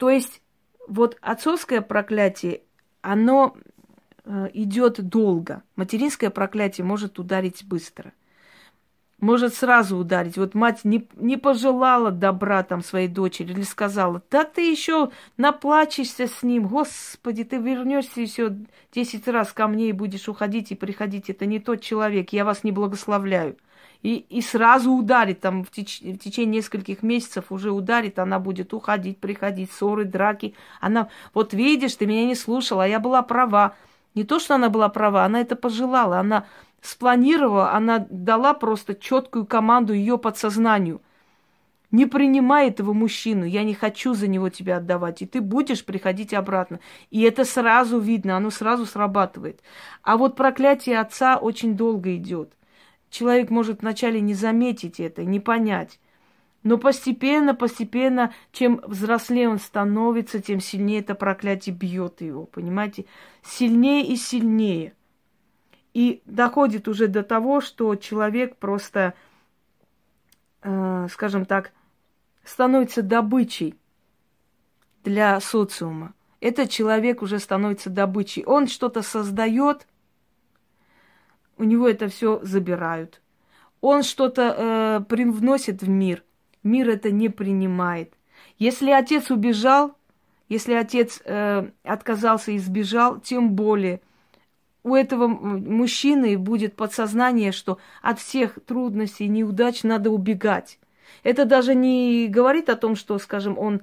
То 0.00 0.08
есть 0.08 0.40
вот 0.88 1.18
отцовское 1.20 1.82
проклятие, 1.82 2.62
оно 3.02 3.54
э, 4.24 4.48
идет 4.54 4.98
долго. 5.06 5.62
Материнское 5.76 6.30
проклятие 6.30 6.86
может 6.86 7.18
ударить 7.18 7.64
быстро 7.66 8.14
может 9.18 9.54
сразу 9.54 9.98
ударить. 9.98 10.38
Вот 10.38 10.54
мать 10.54 10.80
не, 10.84 11.06
не 11.16 11.36
пожелала 11.36 12.10
добра 12.10 12.62
там 12.62 12.82
своей 12.82 13.06
дочери 13.06 13.52
или 13.52 13.64
сказала, 13.64 14.22
да 14.30 14.44
ты 14.44 14.70
еще 14.70 15.10
наплачешься 15.36 16.26
с 16.26 16.42
ним, 16.42 16.68
господи, 16.68 17.44
ты 17.44 17.58
вернешься 17.58 18.22
еще 18.22 18.56
десять 18.92 19.28
раз 19.28 19.52
ко 19.52 19.68
мне 19.68 19.90
и 19.90 19.92
будешь 19.92 20.26
уходить 20.26 20.72
и 20.72 20.74
приходить. 20.74 21.28
Это 21.28 21.44
не 21.44 21.60
тот 21.60 21.82
человек, 21.82 22.32
я 22.32 22.46
вас 22.46 22.64
не 22.64 22.72
благословляю. 22.72 23.58
И, 24.02 24.16
и 24.16 24.40
сразу 24.40 24.92
ударит, 24.92 25.40
там 25.40 25.62
в, 25.62 25.70
теч, 25.70 26.00
в 26.00 26.18
течение 26.18 26.58
нескольких 26.58 27.02
месяцев 27.02 27.46
уже 27.50 27.70
ударит, 27.70 28.18
она 28.18 28.38
будет 28.38 28.72
уходить, 28.72 29.18
приходить, 29.18 29.70
ссоры, 29.72 30.06
драки. 30.06 30.54
Она, 30.80 31.08
вот 31.34 31.52
видишь, 31.52 31.96
ты 31.96 32.06
меня 32.06 32.24
не 32.24 32.34
слушала, 32.34 32.84
а 32.84 32.86
я 32.86 32.98
была 32.98 33.22
права. 33.22 33.74
Не 34.14 34.24
то, 34.24 34.38
что 34.38 34.54
она 34.54 34.70
была 34.70 34.88
права, 34.88 35.24
она 35.24 35.40
это 35.40 35.54
пожелала, 35.54 36.18
она 36.18 36.46
спланировала, 36.80 37.72
она 37.72 38.06
дала 38.10 38.54
просто 38.54 38.94
четкую 38.94 39.44
команду 39.44 39.92
ее 39.92 40.16
подсознанию. 40.16 41.02
Не 41.90 42.06
принимай 42.06 42.68
этого 42.68 42.92
мужчину, 42.92 43.44
я 43.44 43.64
не 43.64 43.74
хочу 43.74 44.14
за 44.14 44.28
него 44.28 44.48
тебя 44.48 44.76
отдавать, 44.76 45.22
и 45.22 45.26
ты 45.26 45.40
будешь 45.40 45.84
приходить 45.84 46.32
обратно. 46.32 46.78
И 47.10 47.22
это 47.22 47.44
сразу 47.44 47.98
видно, 47.98 48.36
оно 48.36 48.50
сразу 48.50 48.86
срабатывает. 48.86 49.60
А 50.02 50.16
вот 50.16 50.36
проклятие 50.36 51.00
отца 51.00 51.36
очень 51.36 51.76
долго 51.76 52.14
идет. 52.14 52.54
Человек 53.10 53.50
может 53.50 53.82
вначале 53.82 54.20
не 54.20 54.34
заметить 54.34 55.00
это, 55.00 55.24
не 55.24 55.40
понять. 55.40 56.00
Но 56.62 56.78
постепенно, 56.78 57.54
постепенно, 57.54 58.32
чем 58.52 58.80
взрослее 58.86 59.48
он 59.48 59.58
становится, 59.58 60.40
тем 60.40 60.60
сильнее 60.60 61.00
это 61.00 61.14
проклятие 61.14 61.74
бьет 61.74 62.20
его, 62.20 62.44
понимаете? 62.46 63.06
Сильнее 63.42 64.06
и 64.06 64.16
сильнее– 64.16 64.94
и 65.92 66.22
доходит 66.24 66.88
уже 66.88 67.08
до 67.08 67.22
того, 67.22 67.60
что 67.60 67.96
человек 67.96 68.56
просто, 68.56 69.14
э, 70.62 71.08
скажем 71.10 71.44
так, 71.44 71.72
становится 72.44 73.02
добычей 73.02 73.74
для 75.02 75.40
социума. 75.40 76.14
Этот 76.40 76.70
человек 76.70 77.22
уже 77.22 77.38
становится 77.38 77.90
добычей. 77.90 78.44
Он 78.44 78.66
что-то 78.66 79.02
создает, 79.02 79.86
у 81.60 81.64
него 81.64 81.88
это 81.88 82.08
все 82.08 82.40
забирают. 82.42 83.20
Он 83.80 84.02
что-то 84.02 84.54
э, 84.56 85.04
привносит 85.08 85.82
в 85.82 85.88
мир, 85.88 86.24
мир 86.62 86.88
это 86.88 87.10
не 87.10 87.28
принимает. 87.28 88.12
Если 88.58 88.90
отец 88.90 89.30
убежал, 89.30 89.94
если 90.48 90.74
отец 90.74 91.22
э, 91.24 91.70
отказался 91.84 92.52
и 92.52 92.58
сбежал, 92.58 93.20
тем 93.20 93.52
более– 93.52 94.00
у 94.82 94.94
этого 94.94 95.26
мужчины 95.26 96.38
будет 96.38 96.74
подсознание, 96.74 97.52
что 97.52 97.78
от 98.02 98.18
всех 98.18 98.58
трудностей, 98.66 99.28
неудач 99.28 99.82
надо 99.82 100.10
убегать. 100.10 100.78
Это 101.22 101.44
даже 101.44 101.74
не 101.74 102.28
говорит 102.28 102.68
о 102.70 102.76
том, 102.76 102.96
что, 102.96 103.18
скажем, 103.18 103.58
он 103.58 103.82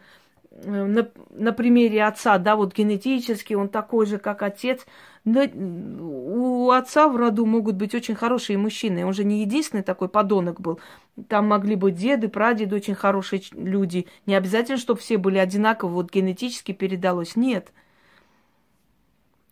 на, 0.63 1.09
на 1.31 1.53
примере 1.53 2.03
отца, 2.03 2.37
да, 2.37 2.55
вот 2.55 2.75
генетически 2.75 3.53
он 3.53 3.69
такой 3.69 4.05
же, 4.05 4.17
как 4.17 4.41
отец. 4.41 4.85
Но 5.23 5.43
у 5.43 6.71
отца 6.71 7.09
в 7.09 7.17
роду 7.17 7.45
могут 7.45 7.75
быть 7.75 7.93
очень 7.93 8.15
хорошие 8.15 8.57
мужчины. 8.57 9.05
Он 9.05 9.13
же 9.13 9.23
не 9.23 9.41
единственный 9.41 9.83
такой 9.83 10.07
подонок 10.07 10.61
был. 10.61 10.79
Там 11.27 11.47
могли 11.47 11.75
быть 11.75 11.95
деды, 11.95 12.29
прадеды, 12.29 12.75
очень 12.75 12.95
хорошие 12.95 13.41
люди. 13.51 14.07
Не 14.25 14.35
обязательно, 14.35 14.77
чтобы 14.77 15.01
все 15.01 15.17
были 15.17 15.37
одинаковы, 15.37 15.93
вот 15.93 16.11
генетически 16.11 16.71
передалось. 16.71 17.35
Нет. 17.35 17.73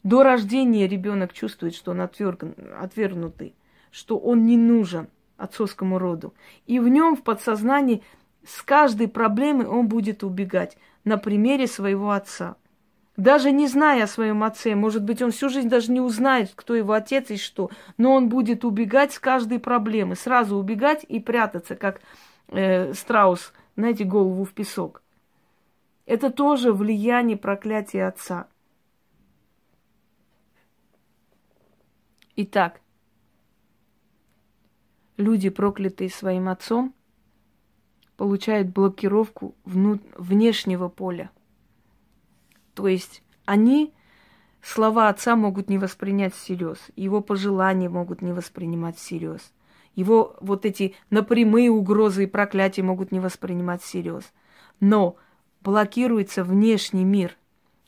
До 0.03 0.23
рождения 0.23 0.87
ребенок 0.87 1.33
чувствует, 1.33 1.75
что 1.75 1.91
он 1.91 2.01
отверг... 2.01 2.43
отвергнутый, 2.79 3.53
что 3.91 4.17
он 4.17 4.45
не 4.45 4.55
нужен 4.55 5.09
отцовскому 5.35 5.99
роду. 5.99 6.33
И 6.67 6.79
в 6.79 6.87
нем, 6.87 7.15
в 7.17 7.23
подсознании, 7.23 8.01
с 8.45 8.61
каждой 8.61 9.07
проблемой 9.07 9.65
он 9.65 9.87
будет 9.87 10.23
убегать 10.23 10.77
на 11.05 11.17
примере 11.17 11.67
своего 11.67 12.11
отца. 12.11 12.57
Даже 13.15 13.51
не 13.51 13.67
зная 13.67 14.03
о 14.03 14.07
своем 14.07 14.43
отце, 14.43 14.75
может 14.75 15.03
быть, 15.03 15.21
он 15.21 15.31
всю 15.31 15.47
жизнь 15.47 15.69
даже 15.69 15.89
не 15.89 16.01
узнает, 16.01 16.51
кто 16.53 16.75
его 16.75 16.91
отец 16.91 17.29
и 17.29 17.37
что, 17.37 17.69
но 17.97 18.13
он 18.13 18.27
будет 18.27 18.65
убегать 18.65 19.13
с 19.13 19.19
каждой 19.19 19.59
проблемы, 19.59 20.17
сразу 20.17 20.57
убегать 20.57 21.05
и 21.07 21.21
прятаться, 21.21 21.77
как 21.77 22.01
э, 22.49 22.93
страус, 22.93 23.53
знаете, 23.77 24.03
голову 24.03 24.43
в 24.43 24.51
песок. 24.51 25.01
Это 26.05 26.29
тоже 26.29 26.73
влияние 26.73 27.37
проклятия 27.37 28.05
отца. 28.05 28.47
Итак, 32.35 32.81
люди, 35.15 35.49
проклятые 35.49 36.09
своим 36.09 36.49
отцом, 36.49 36.93
получают 38.17 38.69
блокировку 38.69 39.55
вну... 39.65 39.99
внешнего 40.17 40.89
поля. 40.89 41.29
То 42.73 42.87
есть 42.87 43.23
они 43.45 43.93
слова 44.61 45.09
отца 45.09 45.35
могут 45.35 45.69
не 45.69 45.77
воспринять 45.77 46.33
всерьез, 46.33 46.79
его 46.95 47.21
пожелания 47.21 47.89
могут 47.89 48.21
не 48.21 48.33
воспринимать 48.33 48.97
всерьез, 48.97 49.53
его 49.95 50.35
вот 50.41 50.65
эти 50.65 50.95
напрямые 51.09 51.71
угрозы 51.71 52.23
и 52.23 52.27
проклятия 52.27 52.83
могут 52.83 53.11
не 53.11 53.19
воспринимать 53.19 53.81
всерьез. 53.81 54.23
Но 54.79 55.15
блокируется 55.61 56.43
внешний 56.43 57.05
мир. 57.05 57.37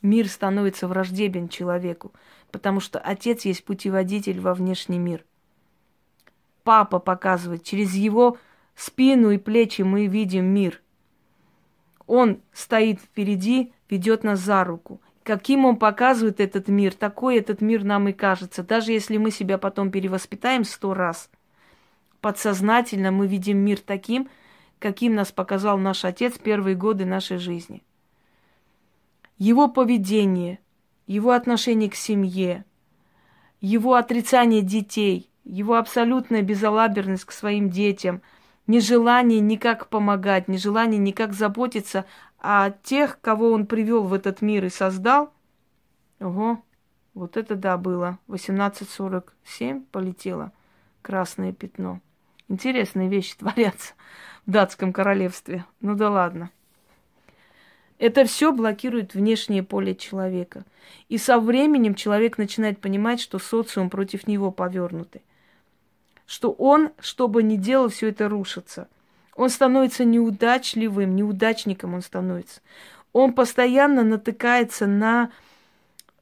Мир 0.00 0.28
становится 0.28 0.88
враждебен 0.88 1.48
человеку 1.48 2.12
потому 2.50 2.80
что 2.80 2.98
отец 2.98 3.44
есть 3.44 3.64
путеводитель 3.64 4.40
во 4.40 4.54
внешний 4.54 4.98
мир. 4.98 5.24
Папа 6.64 6.98
показывает, 6.98 7.64
через 7.64 7.94
его 7.94 8.36
спину 8.80 9.30
и 9.30 9.38
плечи 9.38 9.82
мы 9.82 10.06
видим 10.06 10.46
мир. 10.46 10.80
Он 12.06 12.40
стоит 12.52 13.00
впереди, 13.00 13.72
ведет 13.88 14.24
нас 14.24 14.40
за 14.40 14.64
руку. 14.64 15.00
Каким 15.22 15.64
он 15.66 15.76
показывает 15.76 16.40
этот 16.40 16.68
мир, 16.68 16.94
такой 16.94 17.36
этот 17.36 17.60
мир 17.60 17.84
нам 17.84 18.08
и 18.08 18.12
кажется. 18.12 18.62
Даже 18.62 18.92
если 18.92 19.18
мы 19.18 19.30
себя 19.30 19.58
потом 19.58 19.90
перевоспитаем 19.90 20.64
сто 20.64 20.94
раз, 20.94 21.30
подсознательно 22.20 23.10
мы 23.10 23.26
видим 23.26 23.58
мир 23.58 23.78
таким, 23.80 24.28
каким 24.78 25.14
нас 25.14 25.32
показал 25.32 25.76
наш 25.76 26.04
отец 26.04 26.38
первые 26.38 26.76
годы 26.76 27.04
нашей 27.04 27.36
жизни. 27.36 27.82
Его 29.36 29.68
поведение– 29.68 30.60
его 31.08 31.32
отношение 31.32 31.90
к 31.90 31.94
семье, 31.94 32.64
его 33.60 33.94
отрицание 33.94 34.60
детей, 34.60 35.30
его 35.42 35.76
абсолютная 35.76 36.42
безалаберность 36.42 37.24
к 37.24 37.32
своим 37.32 37.70
детям, 37.70 38.20
нежелание 38.68 39.40
никак 39.40 39.88
помогать, 39.88 40.46
нежелание 40.46 40.98
никак 40.98 41.32
заботиться 41.32 42.04
о 42.38 42.70
тех, 42.70 43.20
кого 43.20 43.50
он 43.50 43.66
привел 43.66 44.04
в 44.04 44.14
этот 44.14 44.40
мир 44.42 44.64
и 44.64 44.68
создал. 44.68 45.32
Ого, 46.20 46.62
вот 47.14 47.36
это 47.36 47.56
да 47.56 47.76
было. 47.76 48.18
18.47 48.28 49.84
полетело 49.90 50.52
красное 51.02 51.52
пятно. 51.52 52.00
Интересные 52.48 53.08
вещи 53.08 53.36
творятся 53.38 53.94
в 54.46 54.52
датском 54.52 54.92
королевстве. 54.92 55.64
Ну 55.80 55.96
да 55.96 56.10
ладно. 56.10 56.50
Это 57.98 58.24
все 58.24 58.52
блокирует 58.52 59.14
внешнее 59.14 59.64
поле 59.64 59.96
человека. 59.96 60.64
И 61.08 61.18
со 61.18 61.40
временем 61.40 61.96
человек 61.96 62.38
начинает 62.38 62.80
понимать, 62.80 63.20
что 63.20 63.40
социум 63.40 63.90
против 63.90 64.28
него 64.28 64.52
повернутый. 64.52 65.22
Что 66.28 66.52
он, 66.52 66.90
что 67.00 67.26
бы 67.26 67.42
ни 67.42 67.56
делал, 67.56 67.88
все 67.88 68.10
это 68.10 68.28
рушится. 68.28 68.86
Он 69.34 69.48
становится 69.48 70.04
неудачливым, 70.04 71.16
неудачником 71.16 71.94
он 71.94 72.02
становится. 72.02 72.60
Он 73.12 73.32
постоянно 73.32 74.04
натыкается 74.04 74.86
на 74.86 75.32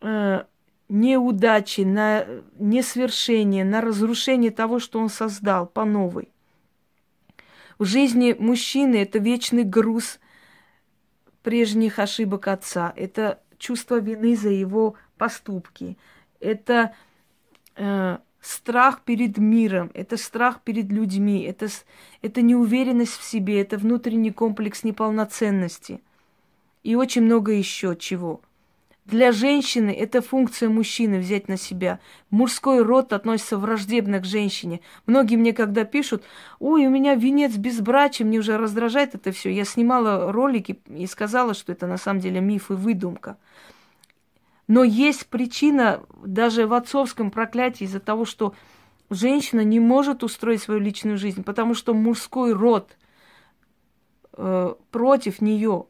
э, 0.00 0.44
неудачи, 0.88 1.80
на 1.80 2.24
несвершение, 2.58 3.64
на 3.64 3.82
разрушение 3.82 4.50
того, 4.50 4.78
что 4.78 5.00
он 5.00 5.10
создал 5.10 5.66
по 5.66 5.84
новой. 5.84 6.30
В 7.78 7.84
жизни 7.84 8.34
мужчины 8.38 9.02
это 9.02 9.18
вечный 9.18 9.64
груз– 9.64 10.20
прежних 11.46 12.00
ошибок 12.00 12.48
отца, 12.48 12.92
это 12.96 13.40
чувство 13.56 14.00
вины 14.00 14.34
за 14.36 14.48
его 14.48 14.96
поступки, 15.16 15.96
это 16.40 16.92
э, 17.76 18.18
страх 18.46 19.00
перед 19.02 19.38
миром, 19.38 19.90
это 19.94 20.16
страх 20.16 20.60
перед 20.62 20.90
людьми, 20.92 21.42
это, 21.42 21.68
это 22.22 22.42
неуверенность 22.42 23.18
в 23.18 23.24
себе, 23.24 23.60
это 23.60 23.76
внутренний 23.76 24.30
комплекс 24.30 24.84
неполноценности 24.84 26.00
и 26.84 26.94
очень 26.94 27.22
много 27.22 27.52
еще 27.52 27.96
чего. 27.98 28.40
Для 29.04 29.30
женщины 29.30 29.90
это 29.90 30.20
функция 30.20 30.68
мужчины 30.68 31.18
взять 31.18 31.48
на 31.48 31.56
себя. 31.56 32.00
Мужской 32.30 32.82
род 32.82 33.12
относится 33.12 33.56
враждебно 33.56 34.18
к 34.18 34.24
женщине. 34.24 34.80
Многие 35.06 35.36
мне 35.36 35.52
когда 35.52 35.84
пишут, 35.84 36.24
ой, 36.58 36.86
у 36.86 36.90
меня 36.90 37.14
венец 37.14 37.56
безбрачия, 37.56 38.26
мне 38.26 38.38
уже 38.38 38.58
раздражает 38.58 39.14
это 39.14 39.30
все. 39.30 39.50
Я 39.50 39.64
снимала 39.64 40.32
ролики 40.32 40.80
и 40.88 41.06
сказала, 41.06 41.54
что 41.54 41.72
это 41.72 41.86
на 41.86 41.98
самом 41.98 42.20
деле 42.20 42.40
миф 42.40 42.70
и 42.70 42.74
выдумка. 42.74 43.36
Но 44.68 44.82
есть 44.84 45.26
причина 45.28 46.02
даже 46.24 46.66
в 46.66 46.74
отцовском 46.74 47.30
проклятии 47.30 47.84
из-за 47.84 48.00
того, 48.00 48.24
что 48.24 48.54
женщина 49.10 49.60
не 49.60 49.78
может 49.78 50.24
устроить 50.24 50.62
свою 50.62 50.80
личную 50.80 51.18
жизнь, 51.18 51.44
потому 51.44 51.74
что 51.74 51.94
мужской 51.94 52.52
род 52.52 52.96
э, 54.32 54.74
против 54.90 55.40
нее 55.40 55.86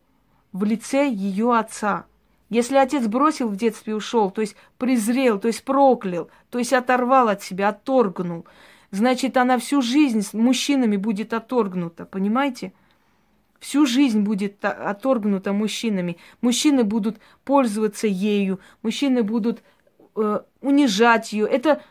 в 0.52 0.64
лице 0.64 1.08
ее 1.08 1.56
отца– 1.56 2.06
если 2.48 2.76
отец 2.76 3.06
бросил 3.06 3.48
в 3.48 3.56
детстве 3.56 3.94
ушел, 3.94 4.30
то 4.30 4.40
есть 4.40 4.56
презрел, 4.78 5.38
то 5.38 5.48
есть 5.48 5.64
проклял, 5.64 6.30
то 6.50 6.58
есть 6.58 6.72
оторвал 6.72 7.28
от 7.28 7.42
себя, 7.42 7.70
отторгнул, 7.70 8.46
значит, 8.92 9.36
она 9.36 9.58
всю 9.58 9.82
жизнь 9.82 10.22
с 10.22 10.32
мужчинами 10.32 10.96
будет 10.96 11.32
отторгнута, 11.32 12.04
понимаете? 12.04 12.72
Всю 13.66 13.84
жизнь 13.84 14.20
будет 14.20 14.64
отторгнута 14.64 15.52
мужчинами. 15.52 16.18
Мужчины 16.40 16.84
будут 16.84 17.16
пользоваться 17.44 18.06
ею, 18.06 18.60
мужчины 18.84 19.24
будут 19.24 19.60
э, 20.14 20.40
унижать 20.60 21.32
ее. 21.32 21.48
Это 21.48 21.82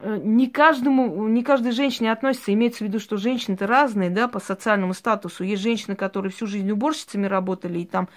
э, 0.00 0.18
не 0.24 0.48
каждому, 0.48 1.28
не 1.28 1.44
каждой 1.44 1.72
женщине 1.72 2.10
относится. 2.10 2.54
Имеется 2.54 2.84
в 2.84 2.88
виду, 2.88 3.00
что 3.00 3.18
женщины-то 3.18 3.66
разные, 3.66 4.08
да, 4.08 4.28
по 4.28 4.40
социальному 4.40 4.94
статусу. 4.94 5.44
Есть 5.44 5.60
женщины, 5.60 5.94
которые 5.94 6.32
всю 6.32 6.46
жизнь 6.46 6.70
уборщицами 6.70 7.26
работали 7.26 7.80
и 7.80 7.84
там 7.84 8.08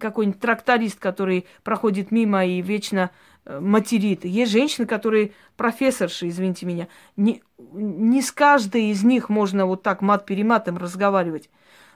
какой-нибудь 0.00 0.40
тракторист, 0.40 0.98
который 0.98 1.46
проходит 1.62 2.10
мимо 2.10 2.44
и 2.44 2.60
вечно 2.60 3.12
э, 3.44 3.60
материт. 3.60 4.24
Есть 4.24 4.50
женщины, 4.50 4.84
которые 4.84 5.30
профессорши, 5.56 6.26
извините 6.26 6.66
меня. 6.66 6.88
Не, 7.16 7.40
не 7.72 8.20
с 8.20 8.32
каждой 8.32 8.86
из 8.86 9.04
них 9.04 9.28
можно 9.28 9.64
вот 9.64 9.84
так 9.84 10.02
мат-перематом 10.02 10.76
разговаривать. 10.76 11.48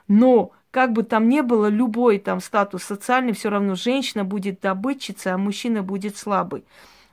Но 0.09 0.53
как 0.71 0.93
бы 0.93 1.03
там 1.03 1.29
ни 1.29 1.41
было, 1.41 1.67
любой 1.67 2.19
там 2.19 2.41
статус 2.41 2.85
социальный, 2.85 3.33
все 3.33 3.51
равно 3.51 3.75
женщина 3.75 4.25
будет 4.25 4.61
добытчицей, 4.61 5.33
а 5.33 5.39
мужчина 5.39 5.83
будет 5.83 6.17
слабый. 6.17 6.65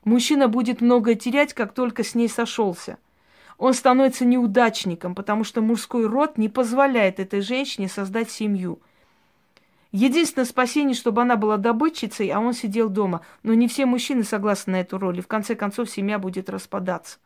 Мужчина 0.03 0.47
будет 0.47 0.82
много 0.82 1.15
терять, 1.15 1.53
как 1.53 1.73
только 1.73 2.03
с 2.03 2.15
ней 2.15 2.27
сошелся. 2.27 2.97
Он 3.58 3.73
становится 3.73 4.25
неудачником, 4.25 5.15
потому 5.15 5.43
что 5.43 5.62
мужской 5.62 6.06
род 6.08 6.38
не 6.38 6.49
позволяет 6.49 7.19
этой 7.19 7.41
женщине 7.41 7.88
создать 7.88 8.29
семью– 8.29 8.79
Единственное 9.93 10.45
спасение, 10.45 10.95
чтобы 10.95 11.21
она 11.21 11.36
была 11.38 11.58
добытчицей, 11.58 12.27
а 12.29 12.39
он 12.39 12.53
сидел 12.53 12.89
дома. 12.89 13.21
Но 13.43 13.53
не 13.53 13.67
все 13.67 13.86
мужчины 13.86 14.23
согласны 14.23 14.73
на 14.73 14.82
эту 14.82 14.97
роль, 14.97 15.19
и 15.19 15.21
в 15.21 15.27
конце 15.27 15.53
концов 15.53 15.88
семья 15.88 16.17
будет 16.17 16.49
распадаться. 16.49 17.19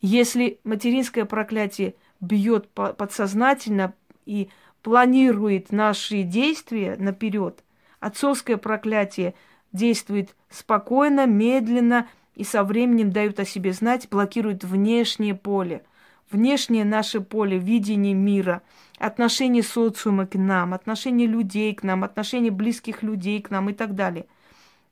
Если 0.00 0.58
материнское 0.64 1.24
проклятие 1.24 1.94
бьет 2.20 2.68
подсознательно 2.68 3.94
и 4.24 4.48
планирует 4.82 5.72
наши 5.72 6.22
действия 6.22 6.96
наперед, 6.98 7.64
отцовское 8.00 8.56
проклятие 8.56 9.34
действует 9.72 10.34
спокойно, 10.48 11.26
медленно 11.26 12.08
и 12.34 12.44
со 12.44 12.64
временем 12.64 13.10
дают 13.10 13.40
о 13.40 13.44
себе 13.44 13.72
знать, 13.72 14.08
блокирует 14.10 14.64
внешнее 14.64 15.34
поле– 15.34 15.82
внешнее 16.30 16.84
наше 16.84 17.20
поле, 17.20 17.58
видение 17.58 18.14
мира, 18.14 18.62
отношение 18.98 19.62
социума 19.62 20.26
к 20.26 20.34
нам, 20.34 20.74
отношение 20.74 21.26
людей 21.26 21.74
к 21.74 21.82
нам, 21.82 22.04
отношение 22.04 22.50
близких 22.50 23.02
людей 23.02 23.40
к 23.40 23.50
нам 23.50 23.70
и 23.70 23.72
так 23.72 23.94
далее. 23.94 24.26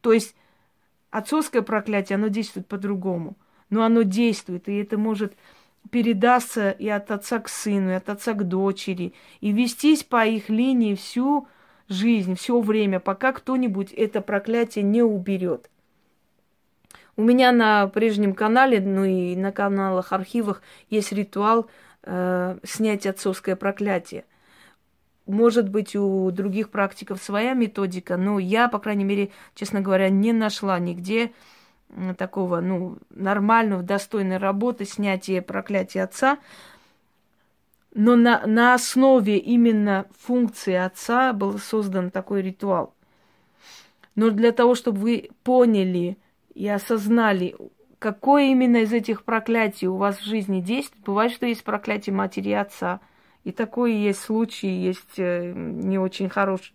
То 0.01 0.13
есть 0.13 0.35
отцовское 1.11 1.63
проклятие, 1.63 2.17
оно 2.17 2.29
действует 2.29 2.69
по-другому. 2.69 3.37
Но 3.71 3.83
оно 3.83 4.03
действует, 4.03 4.69
и 4.69 4.77
это 4.77 4.99
может 4.99 5.35
передаться 5.91 6.71
и 6.71 6.89
от 6.89 7.11
отца 7.11 7.39
к 7.39 7.49
сыну, 7.49 7.91
и 7.91 7.95
от 7.95 8.09
отца 8.09 8.33
к 8.33 8.47
дочери, 8.47 9.15
и 9.41 9.53
вестись 9.53 10.03
по 10.03 10.27
их 10.27 10.49
линии 10.49 10.95
всю 10.95 11.47
жизнь, 11.89 12.35
все 12.37 12.61
время, 12.61 13.01
пока 13.01 13.33
кто-нибудь 13.33 13.93
это 13.93 14.21
проклятие 14.21 14.85
не 14.85 15.03
уберет. 15.03 15.71
У 17.17 17.23
меня 17.23 17.53
на 17.53 17.87
прежнем 17.87 18.35
канале, 18.35 18.81
ну 18.81 19.05
и 19.05 19.37
на 19.37 19.53
каналах, 19.53 20.13
архивах 20.13 20.63
есть 20.91 21.13
ритуал 21.13 21.69
э, 22.03 22.59
снять 22.65 23.07
отцовское 23.07 23.55
проклятие. 23.55 24.25
Может 25.27 25.69
быть, 25.69 25.95
у 25.97 26.31
других 26.33 26.71
практиков 26.71 27.23
своя 27.23 27.55
методика, 27.55 28.17
но 28.17 28.39
я, 28.39 28.69
по 28.69 28.79
крайней 28.79 29.05
мере, 29.05 29.31
честно 29.55 29.81
говоря, 29.81 30.09
не 30.11 30.33
нашла 30.33 30.79
нигде 30.79 31.33
такого, 32.17 32.61
ну, 32.61 32.99
нормального, 33.11 33.83
достойной 33.83 34.39
работы 34.39 34.85
снятия 34.85 35.43
проклятия 35.43 36.03
отца. 36.03 36.39
Но 37.95 38.17
на, 38.17 38.47
на 38.47 38.75
основе 38.75 39.39
именно 39.39 40.07
функции 40.19 40.75
отца 40.75 41.33
был 41.33 41.59
создан 41.59 42.11
такой 42.11 42.43
ритуал. 42.43 42.95
Но 44.17 44.31
для 44.31 44.53
того, 44.53 44.75
чтобы 44.75 44.99
вы 44.99 45.31
поняли, 45.43 46.19
и 46.55 46.69
осознали, 46.69 47.57
какое 47.99 48.45
именно 48.45 48.79
из 48.79 48.93
этих 48.93 49.25
проклятий 49.25 49.89
у 49.89 49.97
вас 49.97 50.19
в 50.19 50.25
жизни 50.25 50.61
действует. 50.61 51.05
Бывает, 51.05 51.33
что 51.33 51.47
есть 51.47 51.65
проклятие 51.65 52.15
матери 52.15 52.51
и 52.51 52.53
отца. 52.53 53.01
И 53.43 53.53
такое 53.53 53.91
есть 53.91 54.21
случаи, 54.21 54.69
есть 54.69 55.19
э, 55.19 55.53
не 55.55 55.99
очень 55.99 56.31
хорошие, 56.31 56.75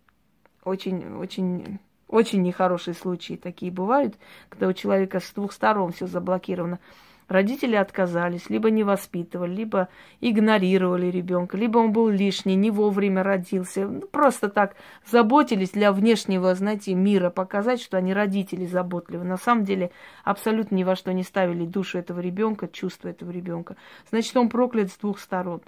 очень, 0.64 1.16
очень, 1.16 1.80
очень 2.10 2.42
нехорошие 2.42 2.96
случаи 2.96 3.36
такие 3.36 3.72
бывают, 3.72 4.16
когда 4.50 4.68
у 4.68 4.74
человека 4.74 5.20
с 5.20 5.32
двух 5.32 5.54
сторон 5.54 5.92
все 5.92 6.08
заблокировано. 6.08 6.80
Родители 7.28 7.76
отказались, 7.76 8.50
либо 8.50 8.72
не 8.72 8.82
воспитывали, 8.82 9.54
либо 9.54 9.90
игнорировали 10.20 11.12
ребенка, 11.12 11.58
либо 11.58 11.78
он 11.78 11.92
был 11.92 12.10
лишний, 12.10 12.56
не 12.56 12.72
вовремя 12.72 13.22
родился. 13.22 13.88
Ну, 13.88 14.02
просто 14.02 14.50
так 14.50 14.76
заботились 15.06 15.70
для 15.70 15.92
внешнего, 15.92 16.56
знаете, 16.56 16.96
мира, 16.96 17.30
показать, 17.30 17.80
что 17.80 17.98
они 17.98 18.16
родители 18.16 18.66
заботливы. 18.66 19.26
На 19.26 19.38
самом 19.38 19.64
деле 19.64 19.92
абсолютно 20.24 20.74
ни 20.74 20.84
во 20.84 20.96
что 20.96 21.14
не 21.14 21.22
ставили 21.22 21.68
душу 21.68 22.00
этого 22.00 22.20
ребенка, 22.20 22.68
чувства 22.68 23.10
этого 23.10 23.30
ребенка. 23.30 23.76
Значит, 24.10 24.36
он 24.36 24.50
проклят 24.50 24.92
с 24.92 24.98
двух 24.98 25.20
сторон. 25.20 25.62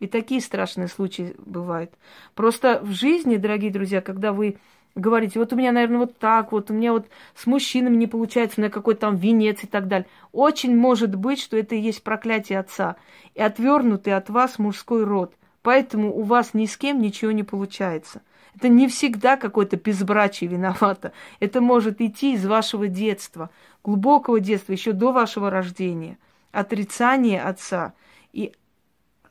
И 0.00 0.08
такие 0.08 0.40
страшные 0.40 0.88
случаи 0.88 1.36
бывают. 1.38 1.92
Просто 2.34 2.80
в 2.82 2.90
жизни, 2.90 3.36
дорогие 3.36 3.70
друзья, 3.70 4.00
когда 4.00 4.32
вы 4.32 4.58
говорите, 4.96 5.38
вот 5.38 5.52
у 5.52 5.56
меня, 5.56 5.70
наверное, 5.72 5.98
вот 5.98 6.18
так 6.18 6.50
вот, 6.52 6.70
у 6.70 6.74
меня 6.74 6.92
вот 6.92 7.06
с 7.34 7.46
мужчинами 7.46 7.96
не 7.96 8.06
получается, 8.06 8.58
у 8.58 8.62
меня 8.62 8.70
какой-то 8.70 9.02
там 9.02 9.16
венец 9.16 9.62
и 9.62 9.66
так 9.66 9.86
далее. 9.86 10.08
Очень 10.32 10.76
может 10.76 11.14
быть, 11.14 11.40
что 11.40 11.56
это 11.56 11.74
и 11.74 11.80
есть 11.80 12.02
проклятие 12.02 12.58
отца 12.58 12.96
и 13.34 13.40
отвернутый 13.42 14.14
от 14.14 14.30
вас 14.30 14.58
мужской 14.58 15.04
род. 15.04 15.34
Поэтому 15.62 16.16
у 16.16 16.22
вас 16.22 16.54
ни 16.54 16.66
с 16.66 16.76
кем 16.76 17.00
ничего 17.00 17.30
не 17.30 17.42
получается. 17.42 18.22
Это 18.54 18.68
не 18.68 18.88
всегда 18.88 19.36
какое-то 19.36 19.76
безбрачие 19.76 20.48
виновато. 20.48 21.12
Это 21.40 21.60
может 21.60 22.00
идти 22.00 22.34
из 22.34 22.46
вашего 22.46 22.88
детства, 22.88 23.50
глубокого 23.84 24.40
детства, 24.40 24.72
еще 24.72 24.92
до 24.92 25.12
вашего 25.12 25.50
рождения. 25.50 26.18
Отрицание 26.52 27.42
отца 27.42 27.92
и 28.32 28.54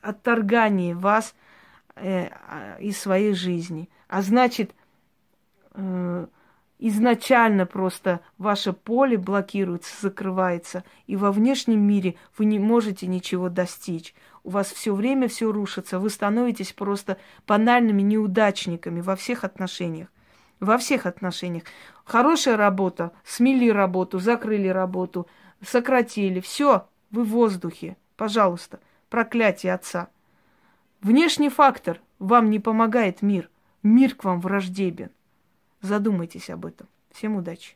отторгание 0.01 0.93
вас 0.93 1.33
э, 1.95 2.27
а, 2.27 2.77
из 2.79 2.99
своей 2.99 3.33
жизни. 3.33 3.89
А 4.07 4.21
значит, 4.21 4.71
изначально 6.79 7.65
просто 7.65 8.21
ваше 8.37 8.73
поле 8.73 9.17
блокируется, 9.17 9.93
закрывается, 10.01 10.83
и 11.07 11.15
во 11.15 11.31
внешнем 11.31 11.81
мире 11.81 12.15
вы 12.37 12.45
не 12.45 12.59
можете 12.59 13.07
ничего 13.07 13.49
достичь. 13.49 14.13
У 14.43 14.51
вас 14.51 14.71
все 14.71 14.93
время 14.93 15.27
все 15.27 15.51
рушится, 15.51 15.99
вы 15.99 16.09
становитесь 16.09 16.73
просто 16.73 17.17
банальными 17.47 18.01
неудачниками 18.01 19.01
во 19.01 19.15
всех 19.15 19.43
отношениях. 19.43 20.09
Во 20.59 20.77
всех 20.77 21.05
отношениях. 21.05 21.63
Хорошая 22.05 22.55
работа, 22.55 23.11
смели 23.23 23.69
работу, 23.69 24.19
закрыли 24.19 24.67
работу, 24.67 25.27
сократили. 25.61 26.39
Все, 26.39 26.87
вы 27.11 27.23
в 27.23 27.29
воздухе. 27.29 27.97
Пожалуйста, 28.15 28.79
проклятие 29.09 29.73
отца. 29.73 30.07
Внешний 31.01 31.49
фактор 31.49 31.99
вам 32.19 32.49
не 32.49 32.59
помогает 32.59 33.21
мир. 33.21 33.49
Мир 33.83 34.15
к 34.15 34.23
вам 34.23 34.39
враждебен. 34.39 35.09
Задумайтесь 35.85 36.49
об 36.49 36.65
этом. 36.65 36.87
Всем 37.11 37.35
удачи! 37.35 37.75